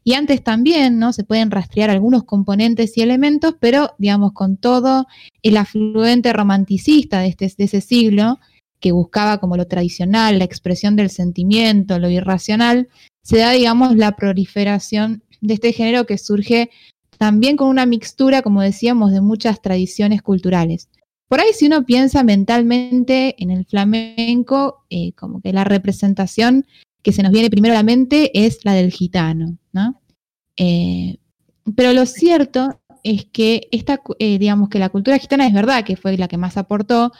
[0.03, 1.13] y antes también, ¿no?
[1.13, 5.07] Se pueden rastrear algunos componentes y elementos, pero digamos con todo
[5.41, 8.39] el afluente romanticista de, este, de ese siglo,
[8.79, 12.89] que buscaba como lo tradicional, la expresión del sentimiento, lo irracional,
[13.23, 16.69] se da, digamos, la proliferación de este género que surge
[17.17, 20.89] también con una mixtura, como decíamos, de muchas tradiciones culturales.
[21.29, 26.65] Por ahí, si uno piensa mentalmente en el flamenco, eh, como que la representación
[27.03, 30.01] que se nos viene primero a la mente es la del gitano, ¿no?
[30.57, 31.17] Eh,
[31.75, 35.97] pero lo cierto es que esta, eh, digamos que la cultura gitana es verdad que
[35.97, 37.11] fue la que más aportó,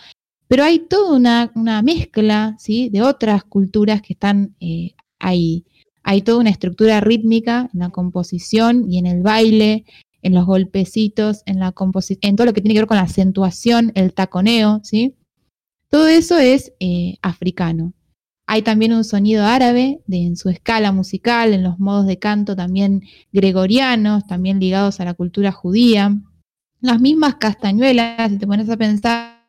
[0.48, 2.90] pero hay toda una, mezcla, ¿sí?
[2.90, 5.66] De otras culturas que están eh, ahí.
[6.04, 9.86] Hay toda una estructura rítmica en la composición y en el baile,
[10.22, 11.74] en los golpecitos, en la
[12.22, 15.16] en todo lo que tiene que ver con la acentuación, el taconeo, ¿sí?
[15.90, 16.74] Todo eso es
[17.22, 17.94] africano.
[18.46, 22.56] Hay también un sonido árabe de, en su escala musical, en los modos de canto
[22.56, 26.16] también gregorianos, también ligados a la cultura judía.
[26.82, 29.48] Las mismas castañuelas, si te pones a pensar,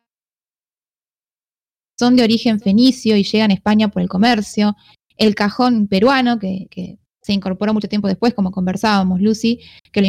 [1.99, 4.75] son de origen fenicio y llegan a España por el comercio.
[5.17, 9.59] El cajón peruano, que, que se incorporó mucho tiempo después, como conversábamos, Lucy,
[9.91, 10.07] que lo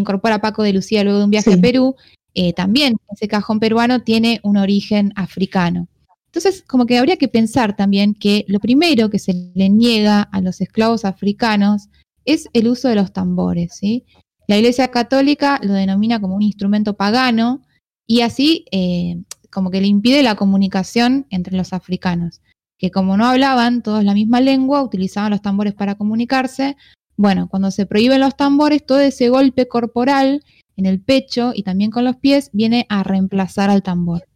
[0.00, 1.58] incorpora Paco de Lucía luego de un viaje Sí.
[1.58, 1.96] a Perú,
[2.34, 5.88] eh, también ese cajón peruano tiene un origen africano.
[6.30, 10.40] Entonces, como que habría que pensar también que lo primero que se le niega a
[10.40, 11.88] los esclavos africanos
[12.24, 14.04] es el uso de los tambores, ¿sí?
[14.46, 17.62] La Iglesia Católica lo denomina como un instrumento pagano
[18.06, 19.16] y así eh,
[19.50, 22.40] como que le impide la comunicación entre los africanos,
[22.78, 26.76] que como no hablaban todos la misma lengua, utilizaban los tambores para comunicarse.
[27.16, 30.44] Bueno, cuando se prohíben los tambores, todo ese golpe corporal
[30.76, 34.29] en el pecho y también con los pies viene a reemplazar al tambor.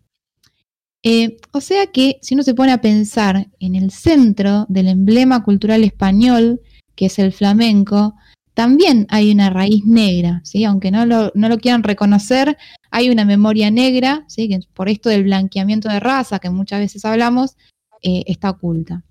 [1.07, 5.45] Eh, o sea que si uno se pone a pensar en el centro del emblema
[5.45, 6.63] cultural español,
[6.97, 8.15] que es el flamenco,
[8.55, 10.65] también hay una raíz negra, ¿sí?
[10.65, 12.57] aunque no lo, no lo quieran reconocer,
[12.91, 14.49] hay una memoria negra, ¿sí?
[14.49, 17.57] que por esto del blanqueamiento de raza que muchas veces hablamos,
[18.03, 19.03] eh, está oculta.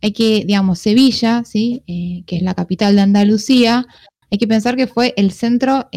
[0.00, 1.82] Hay que, digamos, Sevilla, ¿sí?
[1.88, 3.84] Eh, que es la capital de Andalucía,
[4.30, 5.88] hay que pensar que fue el centro,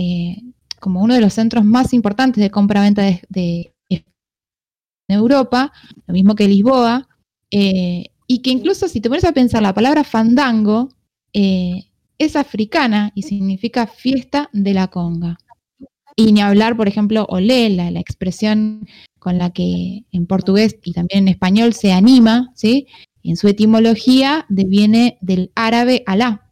[0.79, 3.73] como uno de los centros más importantes de compra-venta de, de-
[5.07, 5.71] Europa,
[6.07, 7.07] lo mismo que Lisboa,
[7.51, 10.89] eh, y que incluso si te pones a pensar la palabra fandango,
[11.33, 11.83] eh,
[12.17, 15.37] es africana y significa fiesta de la conga.
[16.15, 18.87] Y ni hablar, por ejemplo, olé, la, la expresión
[19.19, 22.87] con la que en portugués y también en español se anima, ¿sí?
[23.23, 26.50] En su etimología deviene del árabe alá.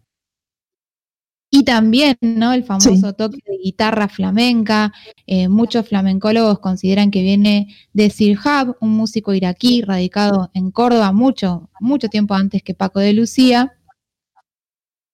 [1.52, 2.54] Y también, ¿no?
[2.54, 4.94] El famoso toque de guitarra flamenca.
[5.26, 11.70] eh, muchos flamencólogos consideran que viene de Sirhab, un músico iraquí radicado en Córdoba mucho,
[11.80, 13.74] mucho tiempo antes que Paco de Lucía.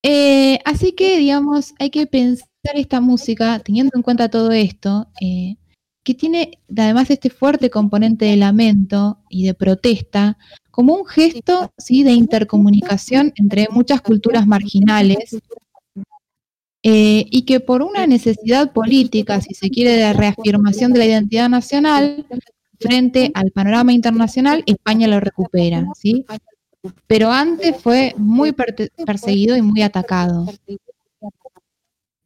[0.04, 5.56] Eh, así que, digamos, hay que pensar esta música, teniendo en cuenta todo esto, eh,
[6.04, 10.38] que tiene además este fuerte componente de lamento y de protesta,
[10.70, 12.04] como un gesto ¿sí?
[12.04, 15.38] de intercomunicación entre muchas culturas marginales,
[16.88, 21.50] eh, y que por una necesidad política, si se quiere, de reafirmación de la identidad
[21.50, 22.28] nacional,
[22.80, 26.24] frente al panorama internacional, España lo recupera, ¿sí?
[27.08, 28.54] Pero antes fue muy
[29.04, 30.46] perseguido y muy atacado.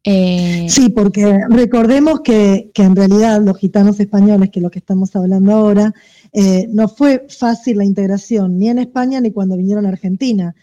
[0.04, 4.80] Eh, Sí, porque recordemos que, que en realidad los gitanos españoles, que es lo que
[4.80, 5.94] estamos hablando ahora,
[6.34, 10.54] eh, no fue fácil la integración, ni en España ni cuando vinieron a Argentina,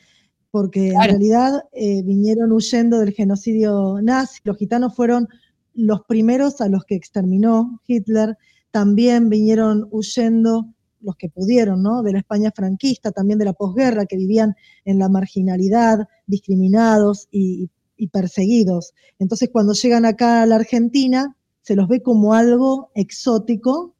[0.51, 4.39] porque en realidad eh, vinieron huyendo del genocidio nazi.
[4.43, 5.27] Los gitanos fueron
[5.73, 8.37] los primeros a los que exterminó Hitler,
[8.71, 10.67] también vinieron huyendo
[11.01, 12.01] los que pudieron, ¿no?
[12.01, 17.69] De la España franquista, también de la posguerra, que vivían en la marginalidad, discriminados y,
[17.95, 18.93] y perseguidos.
[19.19, 23.93] Entonces, cuando llegan acá a la Argentina, se los ve como algo exótico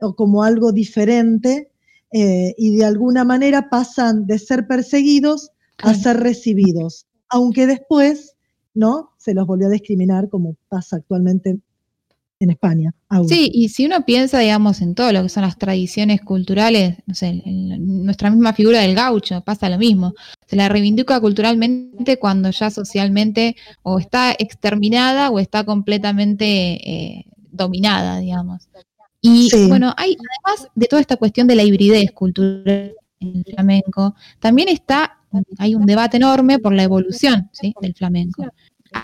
[0.00, 1.70] o como algo diferente
[2.12, 8.34] eh, y de alguna manera pasan de ser perseguidos a ser recibidos, aunque después,
[8.74, 9.10] ¿no?
[9.18, 11.58] Se los volvió a discriminar como pasa actualmente
[12.40, 12.92] en España.
[13.08, 13.28] aún.
[13.28, 17.14] Sí, y si uno piensa, digamos, en todo lo que son las tradiciones culturales, no
[17.14, 20.12] sé, en- nuestra misma figura del gaucho, pasa lo mismo.
[20.48, 26.46] Se la reivindica culturalmente cuando ya socialmente o está exterminada o está completamente
[26.90, 28.68] eh, dominada, digamos.
[29.20, 29.68] Y Sí.
[29.68, 35.18] bueno, hay, además de toda esta cuestión de la hibridez cultural el flamenco, también está,
[35.58, 37.74] hay un debate enorme por la evolución ¿sí?
[37.80, 38.44] del flamenco.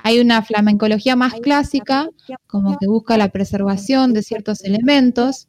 [0.03, 2.09] Hay una flamencología más clásica,
[2.47, 5.49] como que busca la preservación de ciertos elementos,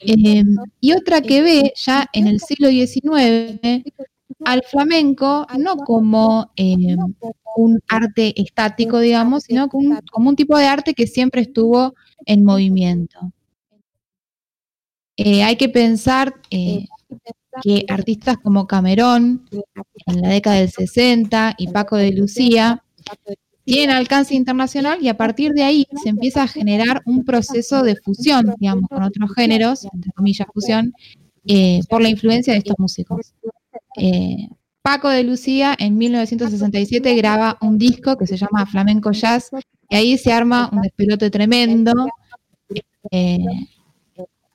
[0.00, 0.44] eh,
[0.80, 3.82] y otra que ve ya en el siglo XIX
[4.44, 6.96] al flamenco no como eh,
[7.56, 11.94] un arte estático, digamos, sino como un, como un tipo de arte que siempre estuvo
[12.24, 13.32] en movimiento.
[15.16, 16.86] Eh, hay que pensar eh,
[17.62, 19.48] que artistas como Camerón
[20.06, 22.82] en la década del 60 y Paco de Lucía
[23.64, 27.96] tienen alcance internacional y a partir de ahí se empieza a generar un proceso de
[27.96, 30.94] fusión, digamos, con otros géneros, entre comillas, fusión,
[31.46, 33.34] eh, por la influencia de estos músicos.
[33.96, 34.48] Eh,
[34.80, 39.50] Paco de Lucía en 1967 graba un disco que se llama Flamenco Jazz
[39.90, 41.92] y ahí se arma un despelote tremendo
[43.10, 43.38] eh,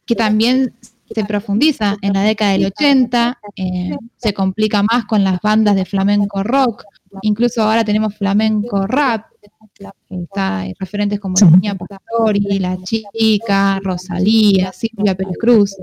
[0.05, 0.73] que también
[1.13, 5.85] se profundiza en la década del 80, eh, se complica más con las bandas de
[5.85, 6.83] flamenco rock,
[7.21, 9.25] incluso ahora tenemos flamenco rap,
[10.09, 15.75] está, hay referentes como Niña Pastori, La Chica, Rosalía, Silvia Pérez Cruz.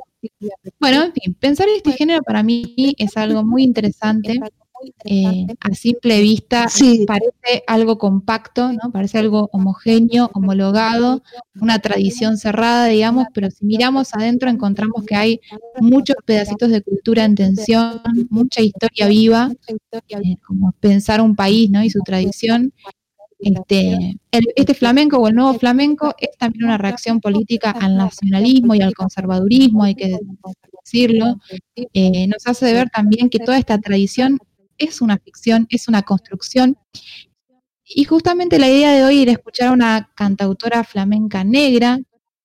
[0.78, 4.40] Bueno, en fin, pensar en este género para mí es algo muy interesante.
[5.04, 6.66] Eh, a simple vista
[7.06, 8.90] parece algo compacto, ¿no?
[8.92, 11.22] Parece algo homogéneo, homologado,
[11.60, 15.40] una tradición cerrada, digamos, pero si miramos adentro encontramos que hay
[15.80, 18.00] muchos pedacitos de cultura en tensión,
[18.30, 19.52] mucha historia viva,
[20.08, 21.82] eh, como pensar un país, ¿no?
[21.84, 22.72] Y su tradición.
[23.42, 28.74] Este, el- este flamenco o el nuevo flamenco es también una reacción política al nacionalismo
[28.74, 30.18] y al conservadurismo, hay que
[30.84, 31.36] decirlo.
[31.94, 34.38] Eh, nos hace ver también que toda esta tradición
[34.80, 36.76] es una ficción, es una construcción.
[37.84, 41.98] Y justamente la idea de hoy era escuchar a una cantautora flamenca negra,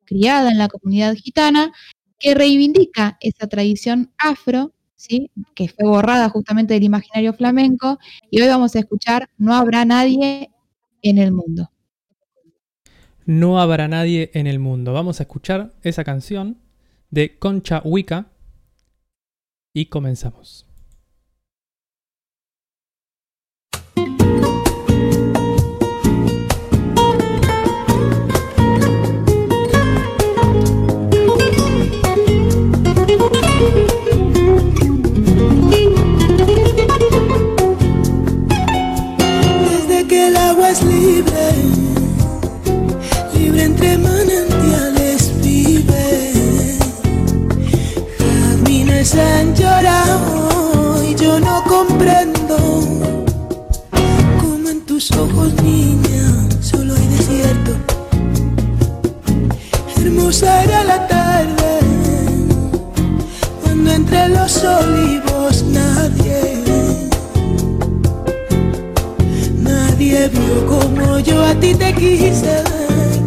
[0.05, 1.71] criada en la comunidad gitana,
[2.19, 5.31] que reivindica esa tradición afro, ¿sí?
[5.55, 7.97] que fue borrada justamente del imaginario flamenco,
[8.29, 10.51] y hoy vamos a escuchar No habrá nadie
[11.01, 11.71] en el mundo.
[13.25, 14.93] No habrá nadie en el mundo.
[14.93, 16.57] Vamos a escuchar esa canción
[17.09, 18.27] de Concha Wicca
[19.73, 20.65] y comenzamos.
[55.07, 57.71] Tus ojos, niña, solo hay desierto.
[59.97, 61.79] Hermosa era la tarde
[63.61, 66.63] cuando entre los olivos nadie,
[69.61, 72.63] nadie vio como yo a ti te quise,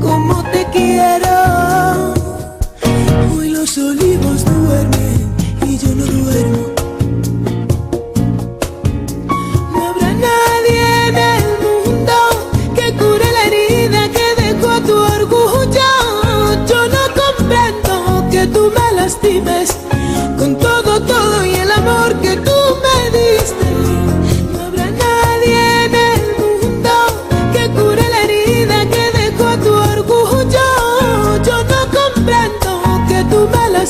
[0.00, 2.14] como te quiero.
[3.36, 5.34] Hoy los olivos duermen
[5.66, 6.77] y yo no duermo.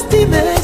[0.02, 0.57] Tú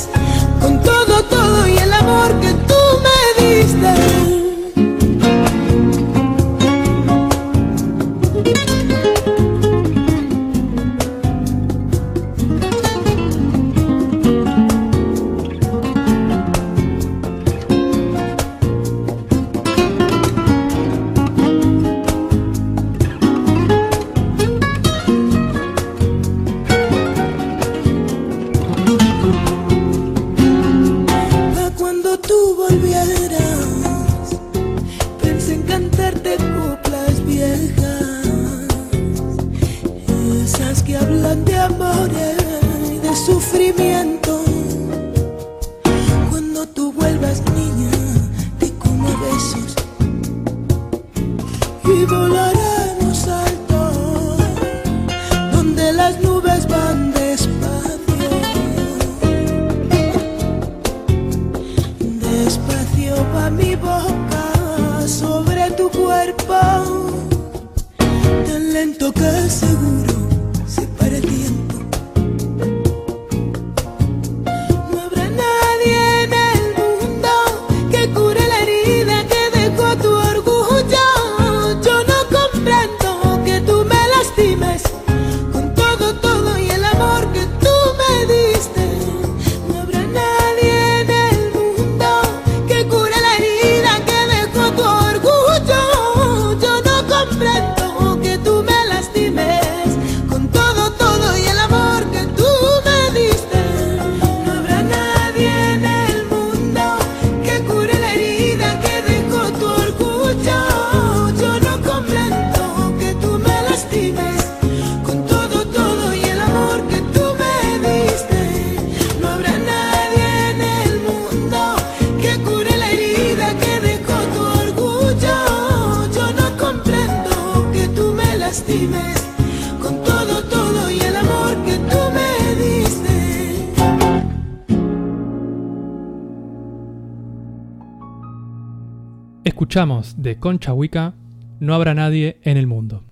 [139.74, 141.14] De Concha Huica,
[141.58, 143.02] No habrá nadie en el mundo.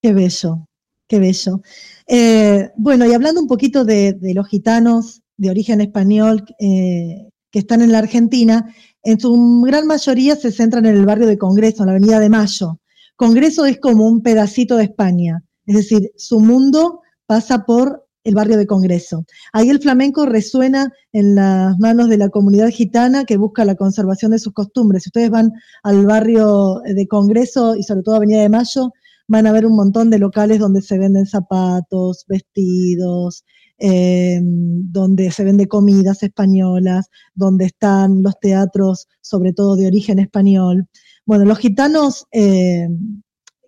[0.00, 0.68] Qué bello,
[1.08, 1.60] qué bello.
[2.06, 7.58] Eh, bueno, y hablando un poquito de, de los gitanos de origen español eh, que
[7.58, 11.82] están en la Argentina, en su gran mayoría se centran en el barrio de Congreso,
[11.82, 12.78] en la Avenida de Mayo.
[13.16, 18.56] Congreso es como un pedacito de España, es decir, su mundo pasa por el barrio
[18.56, 19.24] de Congreso.
[19.52, 24.32] Ahí el flamenco resuena en las manos de la comunidad gitana que busca la conservación
[24.32, 25.04] de sus costumbres.
[25.04, 25.52] Si ustedes van
[25.82, 28.90] al barrio de Congreso y sobre todo Avenida de Mayo,
[29.28, 33.44] van a ver un montón de locales donde se venden zapatos, vestidos,
[33.78, 40.86] eh, donde se vende comidas españolas, donde están los teatros, sobre todo de origen español.
[41.26, 42.88] Bueno, los gitanos eh,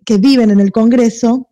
[0.05, 1.46] que viven en el Congreso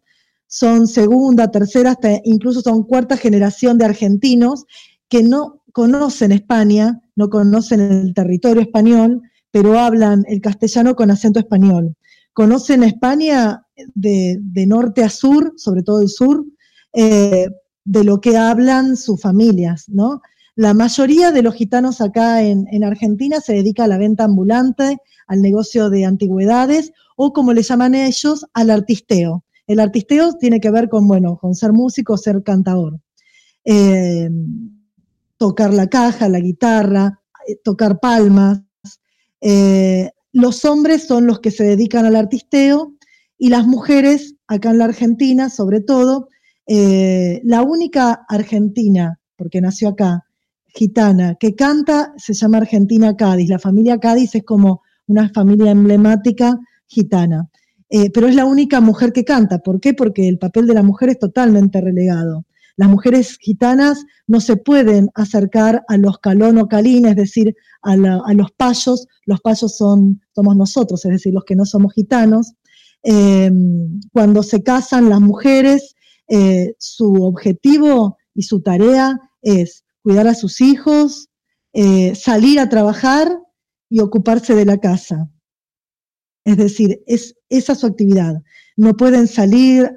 [0.55, 4.63] son segunda, tercera, incluso son cuarta generación de argentinos
[5.09, 9.21] que no conocen España, no conocen el territorio español,
[9.51, 11.97] pero hablan el castellano con acento español.
[12.31, 13.65] Conocen España
[13.95, 16.45] de, de norte a sur, sobre todo el sur,
[16.93, 17.49] eh,
[17.83, 20.21] de lo que hablan sus familias, ¿no?
[20.55, 24.99] La mayoría de los gitanos acá en, en, Argentina se dedica a la venta ambulante,
[25.27, 29.44] al negocio de antigüedades o como le llaman ellos, al artisteo.
[29.67, 32.99] El artisteo tiene que ver con, bueno, con ser músico, ser cantador.
[33.63, 34.29] Eh,
[35.37, 38.61] tocar la caja, la guitarra, eh, tocar palmas.
[39.41, 42.93] Eh, los hombres son los que se dedican al artisteo
[43.37, 46.29] Y las mujeres, acá en la Argentina, sobre todo,
[46.67, 50.25] la única argentina, porque nació acá,
[50.75, 53.49] gitana, que canta se llama Argentina Cádiz.
[53.49, 57.49] La familia Cádiz es como una familia emblemática gitana.
[57.89, 59.59] Eh, pero es la única mujer que canta.
[59.59, 59.93] ¿Por qué?
[59.93, 62.45] Porque el papel de la mujer es totalmente relegado.
[62.77, 67.95] Las mujeres gitanas no se pueden acercar a los calón o calín, es decir, a,
[67.95, 69.07] los payos.
[69.25, 72.53] Los payos son, somos nosotros, es decir, los que no somos gitanos.
[73.03, 73.51] Eh,
[74.11, 75.95] cuando se casan las mujeres,
[76.27, 81.29] eh, su objetivo y su tarea es cuidar a sus hijos,
[81.73, 83.39] eh, salir a trabajar
[83.89, 85.29] y ocuparse de la casa.
[86.45, 88.41] Es decir, es esa es su actividad.
[88.77, 89.91] No pueden salir,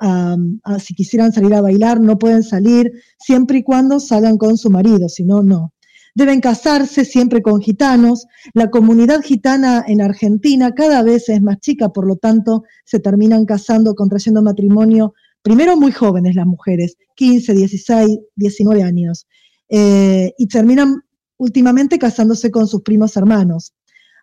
[0.81, 5.09] si quisieran salir a bailar, no pueden salir siempre y cuando salgan con su marido,
[5.09, 5.73] si no, no.
[6.15, 8.27] Deben casarse siempre con gitanos.
[8.55, 13.45] La comunidad gitana en Argentina cada vez es más chica, por lo tanto, se terminan
[13.45, 19.27] casando, contrayendo matrimonio, primero muy jóvenes las mujeres, 15, 16, 19 años,
[19.69, 21.03] eh, y terminan
[21.37, 23.75] últimamente casándose con sus primos hermanos.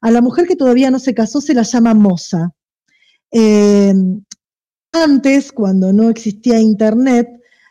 [0.06, 2.52] A la mujer que todavía no se casó se la llama moza.
[3.32, 3.92] Eh,
[4.92, 7.28] antes, cuando no existía internet,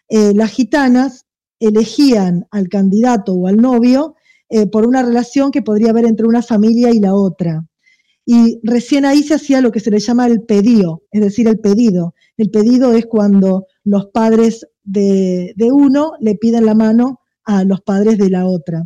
[0.09, 1.27] eh, las gitanas
[1.61, 4.17] elegían al candidato o al novio
[4.49, 7.65] eh, por una relación que podría haber entre una familia y la otra.
[8.27, 11.61] Y recién ahí se hacía lo que se le llama el pedío, es decir, el
[11.61, 12.17] pedido.
[12.37, 17.81] El pedido es cuando los padres de, de uno le piden la mano a los
[17.83, 18.83] padres de la otra.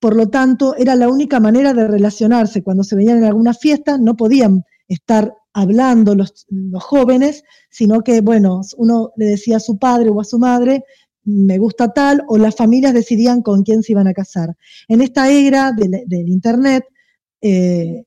[0.00, 2.62] Por lo tanto, era la única manera de relacionarse.
[2.62, 8.60] Cuando se venían en alguna fiesta, no podían estar hablando los, jóvenes, sino que, bueno,
[8.76, 10.84] uno le decía a su padre o a su madre,
[11.24, 14.56] me gusta tal, o las familias decidían con quién se iban a casar.
[14.86, 16.84] En esta era del, del Internet,
[17.42, 18.04] eh,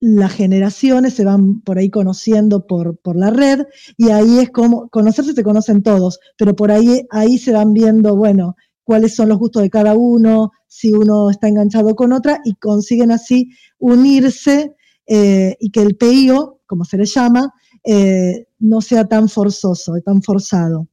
[0.00, 3.66] las generaciones se van por ahí conociendo por, por la red
[3.98, 8.16] y ahí es como, conocerse se conocen todos, pero por ahí, ahí se van viendo,
[8.16, 12.54] bueno, cuáles son los gustos de cada uno, si uno está enganchado con otra y
[12.54, 17.52] consiguen así unirse eh, y que el PIO, como se le llama,
[17.82, 20.86] eh, no sea tan forzoso, tan forzado.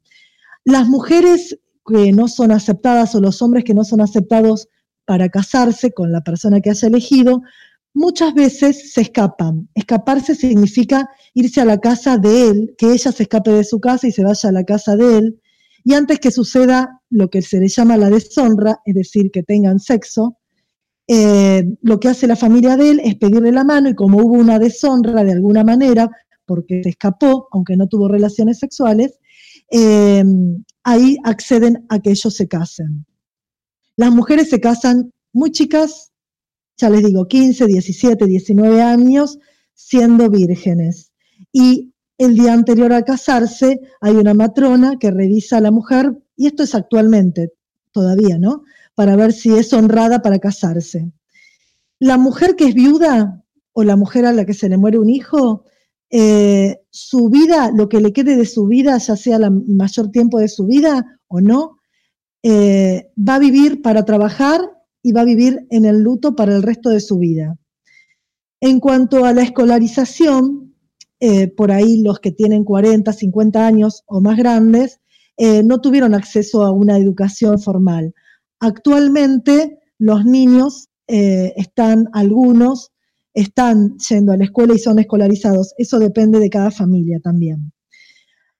[0.65, 4.67] Las mujeres que no son aceptadas o los hombres que no son aceptados
[5.05, 7.43] para casarse con la persona que haya elegido,
[7.93, 9.69] muchas veces se escapan.
[9.75, 14.07] Escaparse significa irse a la casa de él, que ella se escape de su casa
[14.07, 15.41] y se vaya a la casa de él.
[15.87, 19.79] Y antes que suceda lo que se le llama la deshonra, es decir, que tengan
[19.79, 20.37] sexo,
[21.07, 24.33] eh, lo que hace la familia de él es pedirle la mano y como hubo
[24.33, 26.09] una deshonra de alguna manera,
[26.45, 29.17] porque se escapó, aunque no tuvo relaciones sexuales,
[29.71, 30.25] eh,
[30.83, 33.05] ahí acceden a que ellos se casen.
[33.95, 36.11] Las mujeres se casan muy chicas,
[36.75, 39.39] ya les digo, 15, 17, 19 años,
[39.73, 41.13] siendo vírgenes.
[41.53, 46.47] Y el día anterior a casarse hay una matrona que revisa a la mujer, y
[46.47, 47.53] esto es actualmente
[47.91, 48.63] todavía, ¿no?
[48.95, 51.11] Para ver si es honrada para casarse.
[51.99, 55.09] La mujer que es viuda o la mujer a la que se le muere un
[55.09, 55.65] hijo,
[56.09, 60.39] eh, su vida, lo que le quede de su vida, ya sea el mayor tiempo
[60.39, 61.77] de su vida o no,
[62.43, 64.61] eh, va a vivir para trabajar
[65.03, 67.57] y va a vivir en el luto para el resto de su vida.
[68.61, 70.66] En cuanto a la escolarización,
[71.19, 74.99] eh, por ahí los que tienen 40, 50 años o más grandes,
[75.37, 78.13] eh, no tuvieron acceso a una educación formal.
[78.59, 82.91] Actualmente los niños eh, están, algunos
[83.33, 85.73] están yendo a la escuela y son escolarizados.
[85.77, 87.71] Eso depende de cada familia también.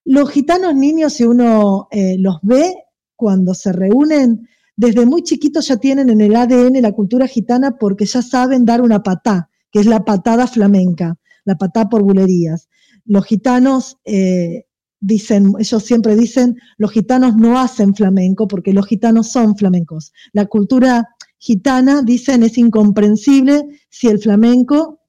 [0.03, 1.89] Los gitanos niños, si uno
[2.19, 2.75] los ve
[3.15, 4.47] cuando se reúnen,
[4.77, 8.81] desde muy chiquitos ya tienen en el ADN la cultura gitana porque ya saben dar
[8.81, 11.17] una patá, que es la patada flamenca,
[11.47, 12.67] la patá por bulerías.
[13.05, 14.65] Los gitanos eh,
[14.99, 20.11] dicen, ellos siempre dicen, los gitanos no hacen flamenco porque los gitanos son flamencos.
[20.33, 21.07] La cultura
[21.37, 24.99] gitana, dicen, es incomprensible si el flamenco,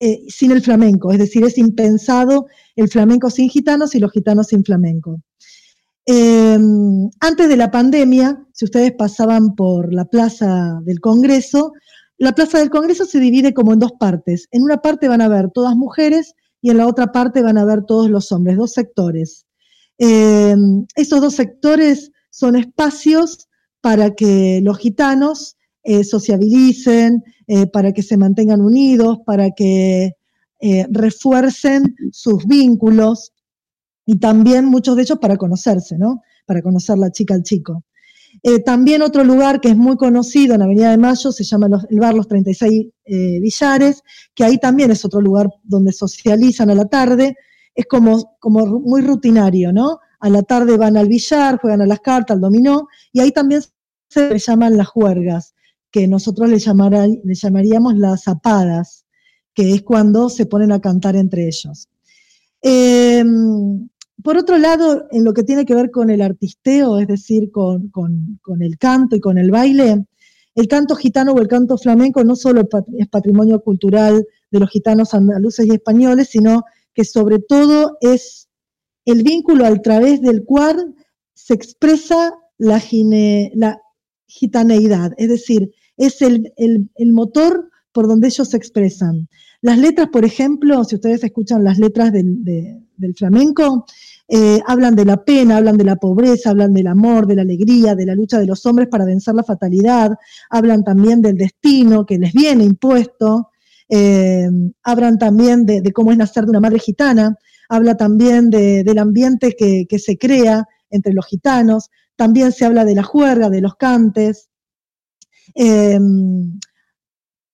[0.00, 4.46] eh, sin el flamenco, es decir, es impensado el flamenco sin gitanos y los gitanos
[4.46, 5.20] sin flamenco.
[6.06, 6.58] Eh,
[7.20, 11.72] antes de la pandemia, si ustedes pasaban por la plaza del Congreso,
[12.22, 14.46] la plaza del Congreso se divide como en dos partes.
[14.52, 17.64] En una parte van a ver todas mujeres y en la otra parte van a
[17.64, 19.44] ver todos los hombres, dos sectores.
[19.98, 20.54] Eh,
[20.94, 23.48] esos dos sectores son espacios
[23.80, 30.12] para que los gitanos eh, sociabilicen, eh, para que se mantengan unidos, para que
[30.92, 33.32] refuercen sus vínculos
[34.06, 36.22] y también muchos de ellos para conocerse, ¿no?
[36.46, 37.82] Para conocer la chica al chico.
[38.42, 41.86] Eh, también otro lugar que es muy conocido en Avenida de Mayo se llama los-
[41.90, 44.02] el bar Los 36 eh, Villares,
[44.34, 47.36] que ahí también es otro lugar donde socializan a la tarde.
[47.74, 49.98] Es como, como muy rutinario, ¿no?
[50.20, 53.62] A la tarde van al billar, juegan a las cartas, al dominó, y ahí también
[54.08, 55.54] se llaman las juergas,
[55.90, 59.04] que nosotros le llamaríamos las zapadas,
[59.54, 61.88] que es cuando se ponen a cantar entre ellos.
[62.62, 63.24] Eh,
[64.22, 67.90] por otro lado, en lo que tiene que ver con el artisteo, es decir, con,
[68.60, 70.04] el canto y con el baile,
[70.54, 72.62] el canto gitano o el canto flamenco no solo
[72.98, 76.62] es patrimonio cultural de los gitanos andaluces y españoles, sino
[76.94, 78.48] que sobre todo es
[79.06, 80.94] el vínculo a través del cual
[81.34, 82.80] se expresa la,
[84.26, 86.52] gitaneidad, es decir, es el,
[87.12, 89.28] motor por donde ellos se expresan.
[89.62, 93.84] Las letras, por ejemplo, si ustedes escuchan las letras del, de- del flamenco,
[94.28, 97.94] eh, hablan de la pena, hablan de la pobreza, hablan del amor, de la alegría,
[97.94, 100.12] de la lucha de los hombres para vencer la fatalidad,
[100.50, 103.50] hablan también del destino que les viene impuesto,
[103.88, 104.48] eh,
[104.82, 107.36] hablan también de, cómo es nacer de una madre gitana,
[107.68, 112.94] habla también de- del ambiente que, se crea entre los gitanos, también se habla de
[112.94, 114.48] la juerga, de los cantes.
[115.54, 115.98] Eh,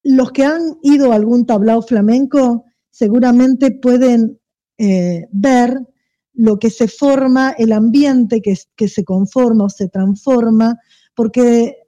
[0.04, 4.38] los que han ido a algún tablao flamenco seguramente pueden
[4.78, 5.78] eh, ver
[6.34, 10.78] lo que se forma, el ambiente que, que se conforma o se transforma,
[11.14, 11.78] porque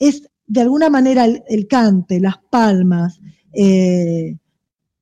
[0.00, 3.20] es de alguna manera el, cante, las palmas,
[3.54, 4.36] eh,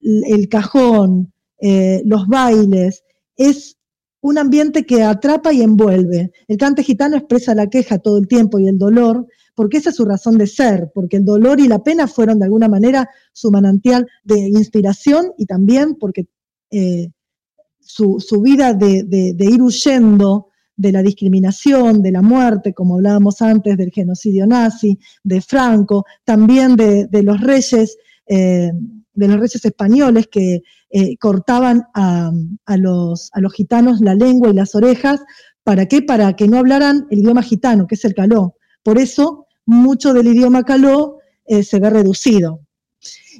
[0.02, 3.02] el cajón, eh, los bailes,
[3.36, 3.78] es
[4.20, 6.30] un ambiente que atrapa y envuelve.
[6.46, 9.96] El cante gitano expresa la queja todo el tiempo y el dolor, porque esa es
[9.96, 13.50] su razón de ser, porque el dolor y la pena fueron de alguna manera su
[13.50, 16.26] manantial de inspiración y también porque
[17.92, 23.76] su, su vida de, ir huyendo de la discriminación, de la muerte, como hablábamos antes,
[23.76, 27.96] del genocidio nazi, de Franco, también de, los reyes,
[28.26, 28.70] eh,
[29.12, 32.32] de los reyes españoles que eh, cortaban a,
[32.66, 35.20] a los, a los gitanos la lengua y las orejas,
[35.62, 36.02] ¿para qué?
[36.02, 38.56] Para que no hablaran el idioma gitano, que es el caló.
[38.82, 41.18] Por eso, mucho del idioma caló
[41.50, 42.60] eh, se ve reducido.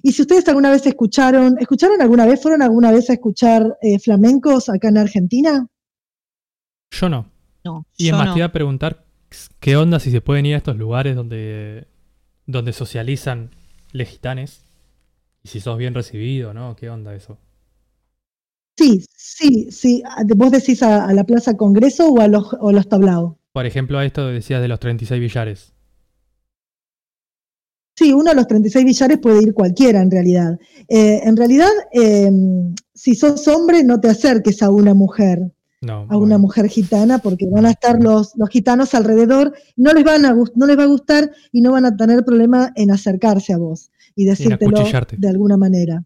[0.02, 3.98] Y si ustedes alguna vez escucharon, ¿escucharon alguna vez, fueron alguna vez a escuchar eh,
[3.98, 5.66] flamencos acá en Argentina?
[6.90, 7.26] Yo no.
[7.62, 8.32] No, Y es yo más, no.
[8.32, 9.04] te iba a preguntar
[9.60, 11.86] qué onda si se pueden ir a estos lugares donde,
[12.46, 13.50] donde socializan
[13.92, 14.64] les gitanes.
[15.42, 16.74] Y si sos bien recibido, ¿no?
[16.76, 17.38] ¿Qué onda eso?
[18.78, 20.02] Sí, sí, sí.
[20.36, 23.34] ¿Vos decís a, a la Plaza Congreso o a los, o a los tablaos?
[23.52, 25.74] Por ejemplo, a esto decías de los 36 billares.
[27.96, 30.58] Sí, uno de los 36 billares puede ir cualquiera en realidad.
[30.88, 32.30] Eh, en realidad, eh,
[32.94, 35.52] si sos hombre, no te acerques a una mujer,
[35.82, 36.06] No.
[36.08, 40.24] a una mujer gitana, porque van a estar los, los gitanos alrededor, no les, van
[40.24, 43.58] a, no les va a gustar y no van a tener problema en acercarse a
[43.58, 44.82] vos y decírtelo
[45.18, 46.04] de alguna manera.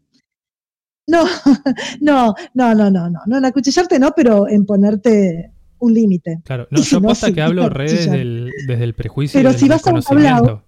[1.07, 1.25] No,
[2.01, 6.41] no, no, no, no, no, no, en acuchillarte no, pero en ponerte un límite.
[6.45, 9.53] Claro, no, yo no, sí, que hablo re desde el, desde el prejuicio Pero y
[9.53, 10.64] del si vas a un desconocimiento.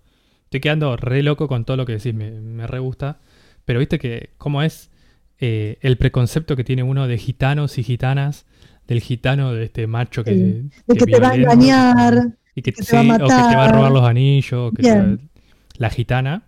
[0.46, 3.18] Estoy quedando re loco con todo lo que decís, me, me re gusta.
[3.64, 4.90] Pero viste que, ¿cómo es
[5.38, 8.46] eh, el preconcepto que tiene uno de gitanos y gitanas?
[8.88, 10.32] Del gitano, de este macho que.
[10.34, 13.18] Sí, de que te va a engañar, y que, que te sí, va a o
[13.18, 13.74] que te va a matar.
[13.74, 14.72] robar los anillos.
[14.76, 15.18] que te
[15.78, 16.42] la gitana.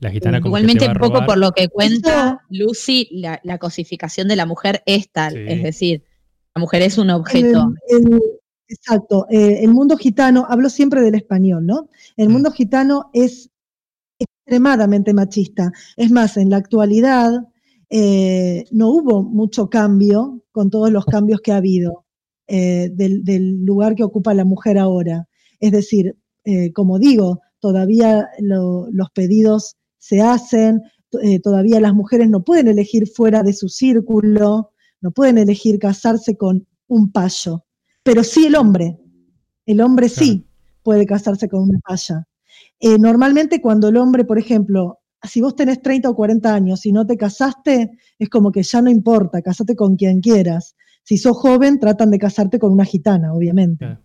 [0.00, 4.36] La gitana como Igualmente, un poco por lo que cuenta Lucy, la, la cosificación de
[4.36, 5.32] la mujer es tal.
[5.32, 5.44] Sí.
[5.48, 6.02] Es decir,
[6.54, 7.72] la mujer es un objeto.
[7.88, 8.20] El- el-
[8.68, 9.26] exacto.
[9.30, 11.88] eh, el mundo gitano, hablo siempre del español, ¿no?
[12.16, 12.32] El Mm.
[12.32, 13.50] mundo gitano es
[14.18, 15.72] extremadamente machista.
[15.96, 17.32] Es más, en la actualidad
[17.90, 22.04] eh, no hubo mucho cambio con todos los cambios que ha habido
[22.46, 25.28] eh, del, del lugar que ocupa la mujer ahora.
[25.60, 26.16] Es decir,
[26.74, 33.06] como digo, todavía lo- los pedidos se hacen, to- todavía las mujeres no pueden elegir
[33.08, 34.70] fuera de su círculo,
[35.00, 37.64] no pueden elegir casarse con un payo,
[38.04, 38.96] pero sí el hombre.
[39.66, 40.46] El hombre sí
[40.82, 42.28] puede casarse con una paya.
[42.78, 46.92] Eh, normalmente cuando el hombre, por ejemplo, si vos tenés 30 o 40 años y
[46.92, 50.76] no te casaste, es como que ya no importa, casate con quien quieras.
[51.02, 53.84] Si sos joven, tratan de casarte con una gitana, obviamente.
[53.84, 54.00] Claro.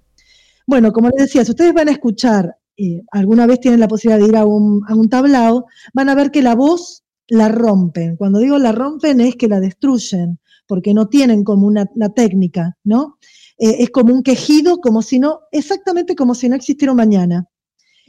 [0.65, 4.23] Bueno, como les decía, si ustedes van a escuchar, eh, alguna vez tienen la posibilidad
[4.23, 8.15] de ir a un, a un tablao, van a ver que la voz la rompen.
[8.15, 12.77] Cuando digo la rompen es que la destruyen, porque no tienen como una la técnica,
[12.83, 13.17] ¿no?
[13.59, 17.47] Eh, es como un quejido, como si no, exactamente como si no existiera mañana.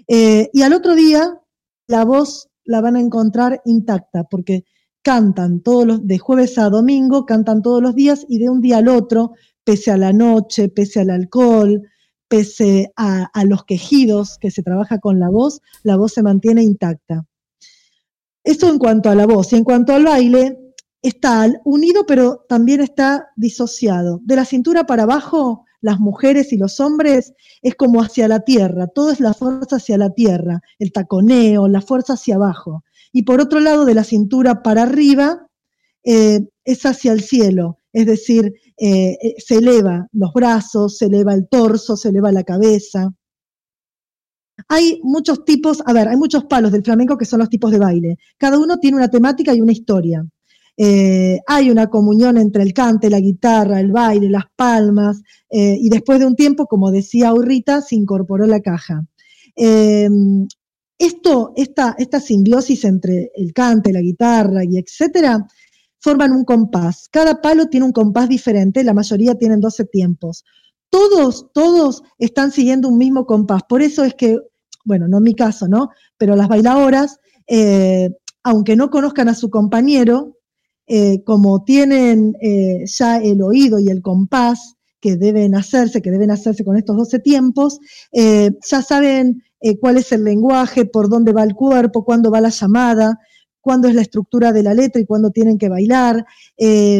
[0.06, 1.40] Eh, y al otro día,
[1.88, 4.64] la voz la van a encontrar intacta, porque
[5.02, 8.78] cantan todos los, de jueves a domingo, cantan todos los días y de un día
[8.78, 9.32] al otro,
[9.64, 11.82] pese a la noche, pese al alcohol,
[12.28, 16.62] pese a, a los quejidos que se trabaja con la voz, la voz se mantiene
[16.62, 17.26] intacta.
[18.44, 19.52] Eso en cuanto a la voz.
[19.52, 20.56] Y en cuanto al baile,
[21.02, 24.20] está unido, pero también está disociado.
[24.22, 27.32] De la cintura para abajo, las mujeres y los hombres
[27.62, 31.80] es como hacia la tierra, todo es la fuerza hacia la tierra, el taconeo, la
[31.80, 32.84] fuerza hacia abajo.
[33.12, 35.46] Y por otro lado, de la cintura para arriba,
[36.04, 41.34] eh, es hacia el cielo, es decir, eh, eh, se eleva los brazos, se eleva
[41.34, 43.10] el torso, se eleva la cabeza.
[44.68, 47.78] Hay muchos tipos, a ver, hay muchos palos del flamenco que son los tipos de
[47.78, 48.18] baile.
[48.38, 50.24] Cada uno tiene una temática y una historia.
[50.76, 55.20] Eh, hay una comunión entre el cante, la guitarra, el baile, las palmas,
[55.50, 59.04] eh, y después de un tiempo, como decía Urrita, se incorporó la caja.
[59.56, 60.08] Eh,
[61.00, 65.46] esto, esta, esta simbiosis entre el cante, la guitarra y etcétera,
[65.98, 67.08] forman un compás.
[67.10, 70.44] Cada palo tiene un compás diferente, la mayoría tienen 12 tiempos.
[70.90, 73.62] Todos, todos están siguiendo un mismo compás.
[73.68, 74.38] Por eso es que,
[74.84, 75.88] bueno, no en mi caso, ¿no?
[76.18, 78.10] Pero las bailadoras, eh,
[78.42, 80.36] aunque no conozcan a su compañero,
[80.92, 86.32] eh, como tienen eh, ya el oído y el compás que deben hacerse, que deben
[86.32, 87.78] hacerse con estos 12 tiempos,
[88.10, 89.40] eh, ya saben
[89.80, 93.20] cuál es el lenguaje, por dónde va el cuerpo, cuándo va la llamada,
[93.60, 96.24] cuándo es la estructura de la letra y cuándo tienen que bailar,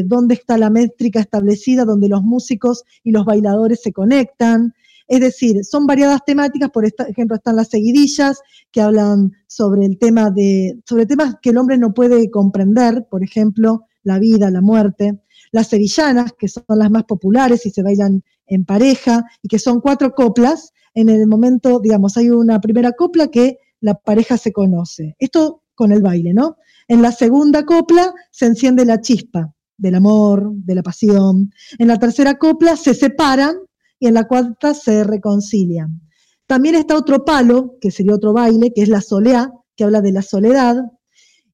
[0.05, 4.75] dónde está la métrica establecida, donde los músicos y los bailadores se conectan.
[5.11, 10.31] Es decir, son variadas temáticas, por ejemplo, están las seguidillas que hablan sobre el tema
[10.31, 15.21] de, sobre temas que el hombre no puede comprender, por ejemplo, la vida, la muerte.
[15.51, 19.81] Las sevillanas, que son las más populares y se bailan en pareja, y que son
[19.81, 20.73] cuatro coplas.
[20.95, 25.17] En el momento, digamos, hay una primera copla que la pareja se conoce.
[25.19, 26.57] Esto con el baile, ¿no?
[26.87, 31.51] En la segunda copla se enciende la chispa del amor, de la pasión.
[31.79, 33.57] En la tercera copla se separan
[34.01, 36.01] y en la cuarta se reconcilian.
[36.47, 40.11] También está otro palo, que sería otro baile, que es la soleá, que habla de
[40.11, 40.77] la soledad,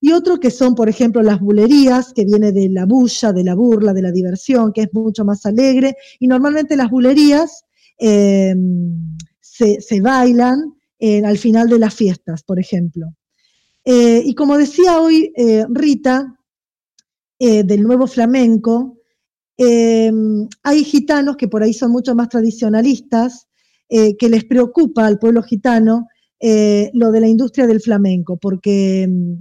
[0.01, 3.55] y otro que son, por ejemplo, las bulerías, que viene de la bulla, de la
[3.55, 7.64] burla, de la diversión, que es mucho más alegre, y normalmente las bulerías
[7.98, 8.55] eh,
[9.40, 10.74] se, bailan
[11.24, 13.09] al final de las fiestas, por ejemplo.
[13.85, 16.36] Eh, y como decía hoy eh, Rita,
[17.39, 18.98] eh, del nuevo flamenco,
[19.59, 20.12] eh,
[20.62, 23.47] hay gitanos que por ahí son mucho más tradicionalistas,
[23.89, 26.09] eh, que les preocupa al pueblo gitano
[26.41, 29.41] eh, lo de la industria del flamenco, porque mm,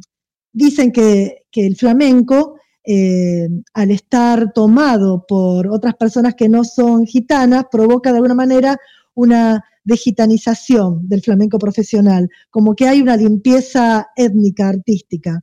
[0.54, 2.56] dicen que, que el flamenco,
[2.86, 8.78] eh, al estar tomado por otras personas que no son gitanas, provoca de alguna manera
[9.16, 15.42] una digitanización del flamenco profesional, como que hay una limpieza étnica, artística,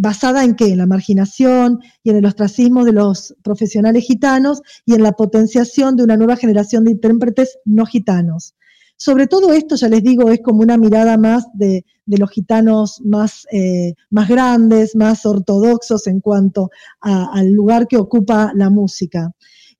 [0.00, 0.68] basada en qué?
[0.68, 5.96] En la marginación y en el ostracismo de los profesionales gitanos y en la potenciación
[5.96, 8.54] de una nueva generación de intérpretes no gitanos.
[8.96, 13.00] Sobre todo esto, ya les digo, es como una mirada más de, de los gitanos
[13.04, 16.70] más, eh, más grandes, más ortodoxos en cuanto
[17.00, 19.30] a- al lugar que ocupa la música.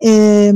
[0.01, 0.53] Eh,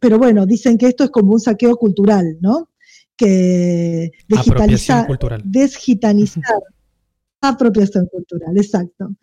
[0.00, 2.70] pero bueno, dicen que esto es como un saqueo cultural, ¿no?
[3.16, 5.42] Que Apropiación digitalizar, cultural.
[5.44, 6.42] desgitanizar,
[7.48, 9.14] apropiación cultural, exacto.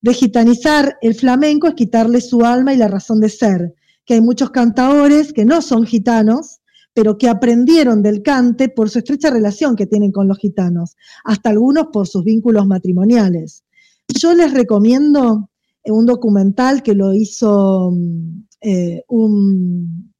[0.00, 3.74] Desgitanizar el flamenco es quitarle su alma y la razón de ser,
[4.04, 6.60] que hay muchos cantadores que no son gitanos,
[6.94, 11.50] pero que aprendieron del cante por su estrecha relación que tienen con los gitanos, hasta
[11.50, 13.64] algunos por sus vínculos matrimoniales.
[14.08, 15.50] Yo les recomiendo
[15.84, 20.12] un documental que lo hizo mm, eh, un,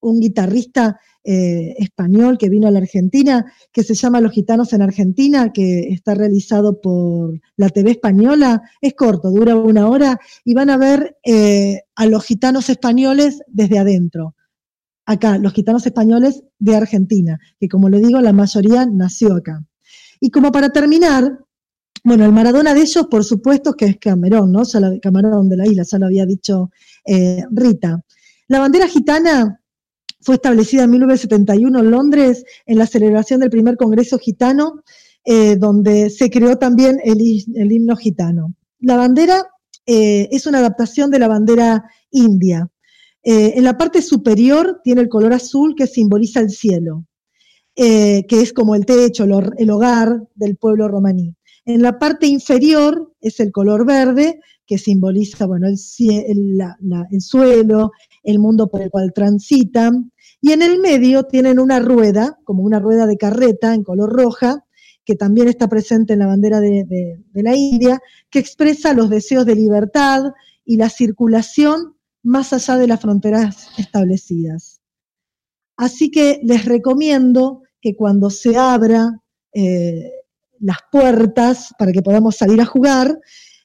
[0.00, 4.82] un guitarrista eh, español que vino a la Argentina, que se llama Los Gitanos en
[4.82, 8.62] Argentina, que está realizado por la TV española.
[8.80, 13.78] Es corto, dura una hora, y van a ver eh, a los gitanos españoles desde
[13.78, 14.34] adentro.
[15.04, 19.64] Acá, los gitanos españoles de Argentina, que como le digo, la mayoría nació acá.
[20.20, 21.38] Y como para terminar,
[22.02, 24.62] bueno, el Maradona de ellos, por supuesto, que es Camerón, ¿no?
[24.64, 26.70] Ya Camarón de la isla, ya lo había dicho
[27.04, 28.02] eh, Rita.
[28.48, 29.59] La bandera gitana
[30.20, 34.82] fue establecida en 1971 en Londres en la celebración del primer Congreso Gitano,
[35.24, 38.54] eh, donde se creó también el, hi- el himno gitano.
[38.80, 39.46] La bandera
[39.86, 42.68] eh, es una adaptación de la bandera india.
[43.22, 47.04] Eh, en la parte superior tiene el color azul que simboliza el cielo,
[47.74, 51.34] que es como el techo, el hogar del pueblo romaní.
[51.74, 57.90] En la parte inferior es el color verde, que simboliza bueno, el, el- suelo,
[58.22, 60.12] el mundo por el cual transitan.
[60.40, 64.64] Y en el medio tienen una rueda, como una rueda de carreta en color roja,
[65.04, 69.10] que también está presente en la bandera de, de- de la India, que expresa los
[69.10, 70.32] deseos de libertad
[70.64, 74.80] y la circulación más allá de las fronteras establecidas.
[75.76, 79.20] Así que les recomiendo que cuando se abra
[79.54, 80.12] eh,
[80.60, 83.18] las puertas para que podamos salir a jugar,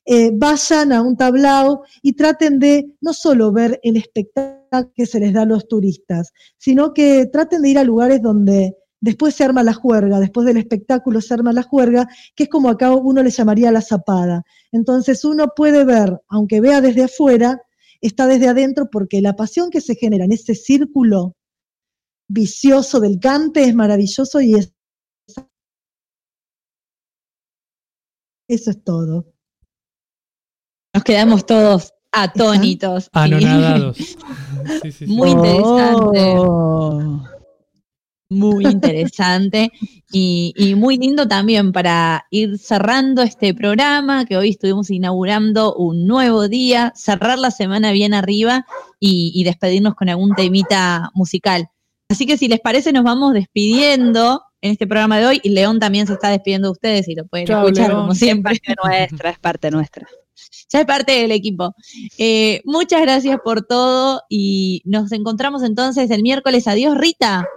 [0.06, 5.20] eh, vayan a un tablao y traten de no solo ver el espectáculo que se
[5.20, 9.44] les da a los turistas, sino que traten de ir a lugares donde después se
[9.44, 13.24] arma la juerga, después del espectáculo se arma la juerga, que es como acá uno
[13.24, 14.44] le llamaría la zapada.
[14.72, 17.62] Entonces uno puede ver, aunque vea desde afuera,
[18.02, 21.36] está desde adentro porque la pasión que se genera en ese círculo
[22.28, 24.72] vicioso del cante es maravilloso y es...
[28.48, 29.26] Eso es todo.
[30.94, 33.10] Nos quedamos todos atónitos.
[33.12, 33.98] Anonadados.
[34.82, 35.06] Sí, sí, sí.
[35.06, 36.36] Muy interesante.
[36.40, 37.24] Oh.
[38.30, 39.72] Muy interesante
[40.12, 46.08] y, y muy lindo también para ir cerrando este programa que hoy estuvimos inaugurando un
[46.08, 48.66] nuevo día, cerrar la semana bien arriba
[49.00, 51.70] y, y despedirnos con algún temita musical.
[52.10, 55.80] Así que si les parece nos vamos despidiendo en este programa de hoy y León
[55.80, 58.02] también se está despidiendo de ustedes y lo pueden escuchar León.
[58.02, 58.54] como siempre.
[58.54, 60.08] Es parte nuestra, es parte nuestra.
[60.70, 61.76] Ya es parte del equipo.
[62.18, 66.68] Eh, muchas gracias por todo y nos encontramos entonces el miércoles.
[66.68, 67.48] Adiós, Rita.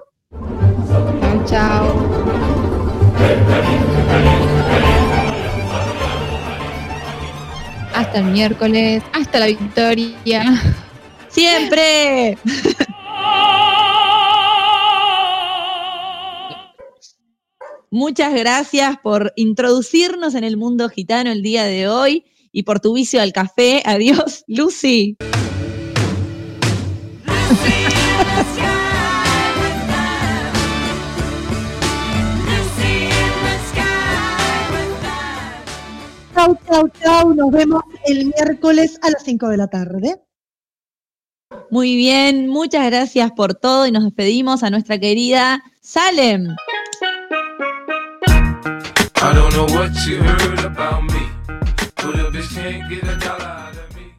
[1.20, 2.08] Chao, chao.
[7.94, 10.62] Hasta el miércoles, hasta la victoria.
[11.28, 12.38] Siempre.
[17.90, 22.92] Muchas gracias por introducirnos en el mundo gitano el día de hoy y por tu
[22.92, 23.82] vicio al café.
[23.86, 25.16] Adiós, Lucy.
[36.34, 37.34] Chau, chau, chau.
[37.34, 40.22] Nos vemos el miércoles a las 5 de la tarde.
[41.70, 46.54] Muy bien, muchas gracias por todo y nos despedimos a nuestra querida Salem.
[49.28, 51.20] I don't know what you heard about me,
[51.96, 54.14] but a bitch can't get a dollar out of me.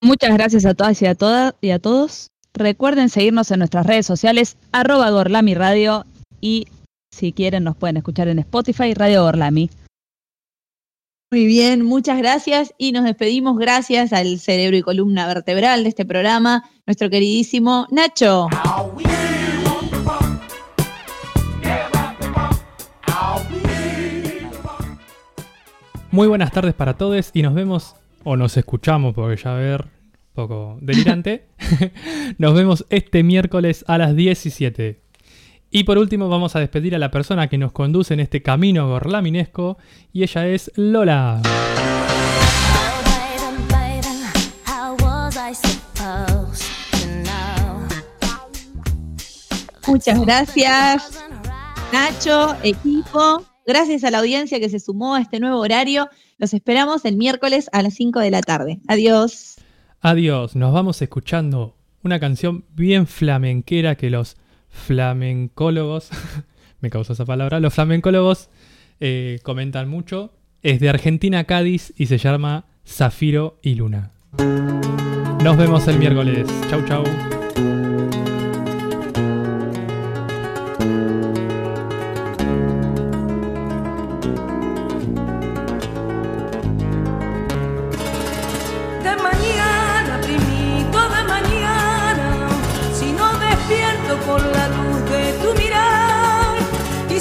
[0.00, 2.32] Muchas gracias a todas y a todas y a todos.
[2.52, 6.04] Recuerden seguirnos en nuestras redes sociales, arroba Gorlami Radio
[6.40, 6.66] y
[7.12, 9.70] si quieren nos pueden escuchar en Spotify, Radio Gorlami.
[11.30, 16.04] Muy bien, muchas gracias y nos despedimos gracias al cerebro y columna vertebral de este
[16.04, 18.48] programa, nuestro queridísimo Nacho.
[26.12, 29.86] Muy buenas tardes para todos y nos vemos, o nos escuchamos, porque ya ver,
[30.34, 31.46] poco delirante.
[32.38, 35.00] nos vemos este miércoles a las 17.
[35.70, 38.88] Y por último vamos a despedir a la persona que nos conduce en este camino
[38.88, 39.78] gorlaminesco
[40.12, 41.42] y ella es Lola.
[49.86, 51.24] Muchas gracias,
[51.92, 53.49] Nacho, equipo.
[53.70, 56.08] Gracias a la audiencia que se sumó a este nuevo horario.
[56.38, 58.80] Los esperamos el miércoles a las 5 de la tarde.
[58.88, 59.58] Adiós.
[60.00, 64.36] Adiós, nos vamos escuchando una canción bien flamenquera que los
[64.70, 66.10] flamencólogos,
[66.80, 68.48] me causó esa palabra, los flamencólogos
[68.98, 70.32] eh, comentan mucho.
[70.62, 74.10] Es de Argentina Cádiz y se llama Zafiro y Luna.
[75.44, 76.48] Nos vemos el miércoles.
[76.68, 77.04] Chau, chau.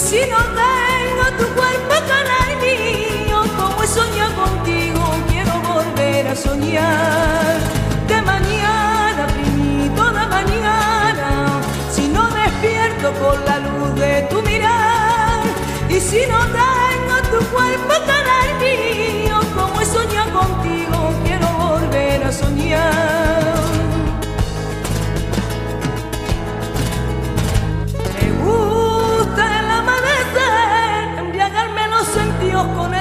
[0.09, 7.57] Si no tengo tu cuerpo al mío, como he soñado contigo, quiero volver a soñar.
[8.07, 11.61] De mañana, primito, de mañana,
[11.91, 15.43] si no despierto con la luz de tu mirar,
[15.89, 18.28] y si no tengo tu cuerpo tan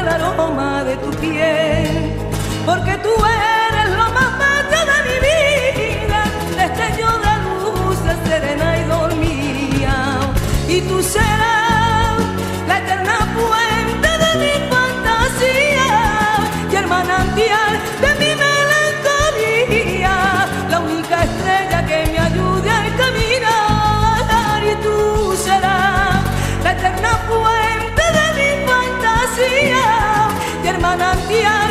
[0.08, 2.12] aroma de tu piel,
[2.66, 3.10] porque tú
[3.70, 6.20] eres lo más bello de mi vida,
[6.56, 9.94] destello de luz, serena y dormía,
[10.68, 11.57] y tú serás
[31.28, 31.67] de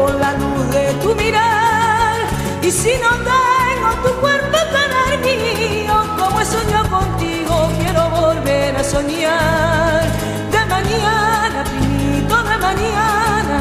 [0.00, 2.16] con la luz de tu mirar.
[2.62, 8.76] Y si no tengo tu cuerpo para el mío, como he soñado contigo, quiero volver
[8.76, 10.02] a soñar.
[10.54, 13.58] De mañana, pinito, de mañana,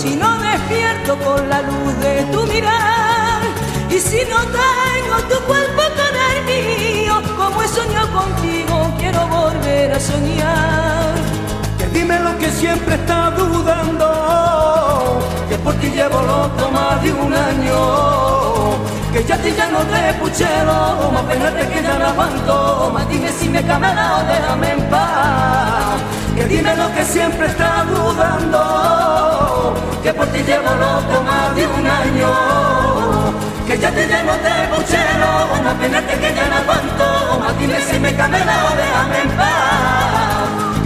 [0.00, 3.40] si no despierto con la luz de tu mirar.
[3.90, 9.92] Y si no tengo tu cuerpo con el mío, como he soñado contigo, quiero volver
[9.92, 11.14] a soñar.
[11.92, 14.06] Dime lo que siempre está dudando,
[15.64, 18.76] por ti llevo loco más de un año,
[19.12, 23.48] que ya te no te puchero, más penarte que ya no aguanto, más dime si
[23.48, 26.02] me camela o déjame en paz.
[26.36, 31.86] Que dime lo que siempre está dudando, que por ti llevo loco más de un
[31.86, 32.30] año,
[33.66, 37.98] que ya te lleno de puchero, más penarte que ya no aguanto, más dime si
[38.00, 40.23] me camela o déjame en paz.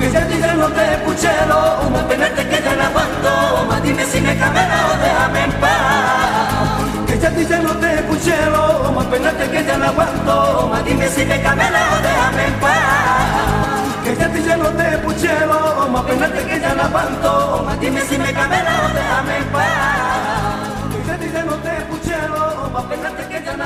[0.08, 4.22] Que ya te lleno de puchero, más penarte que ya no aguanto, más dime si
[4.22, 6.80] me camela o déjame en paz.
[7.06, 11.26] Que ya te lleno de puchero, más penarte que ya no aguanto, más dime si
[11.26, 12.72] me camela o déjame en paz.
[14.02, 18.16] Que ya te lleno de puchero, más penarte que ya no aguanto, más dime si
[18.16, 19.68] me camela o déjame en paz.
[21.62, 22.70] Te puchero,
[23.56, 23.64] no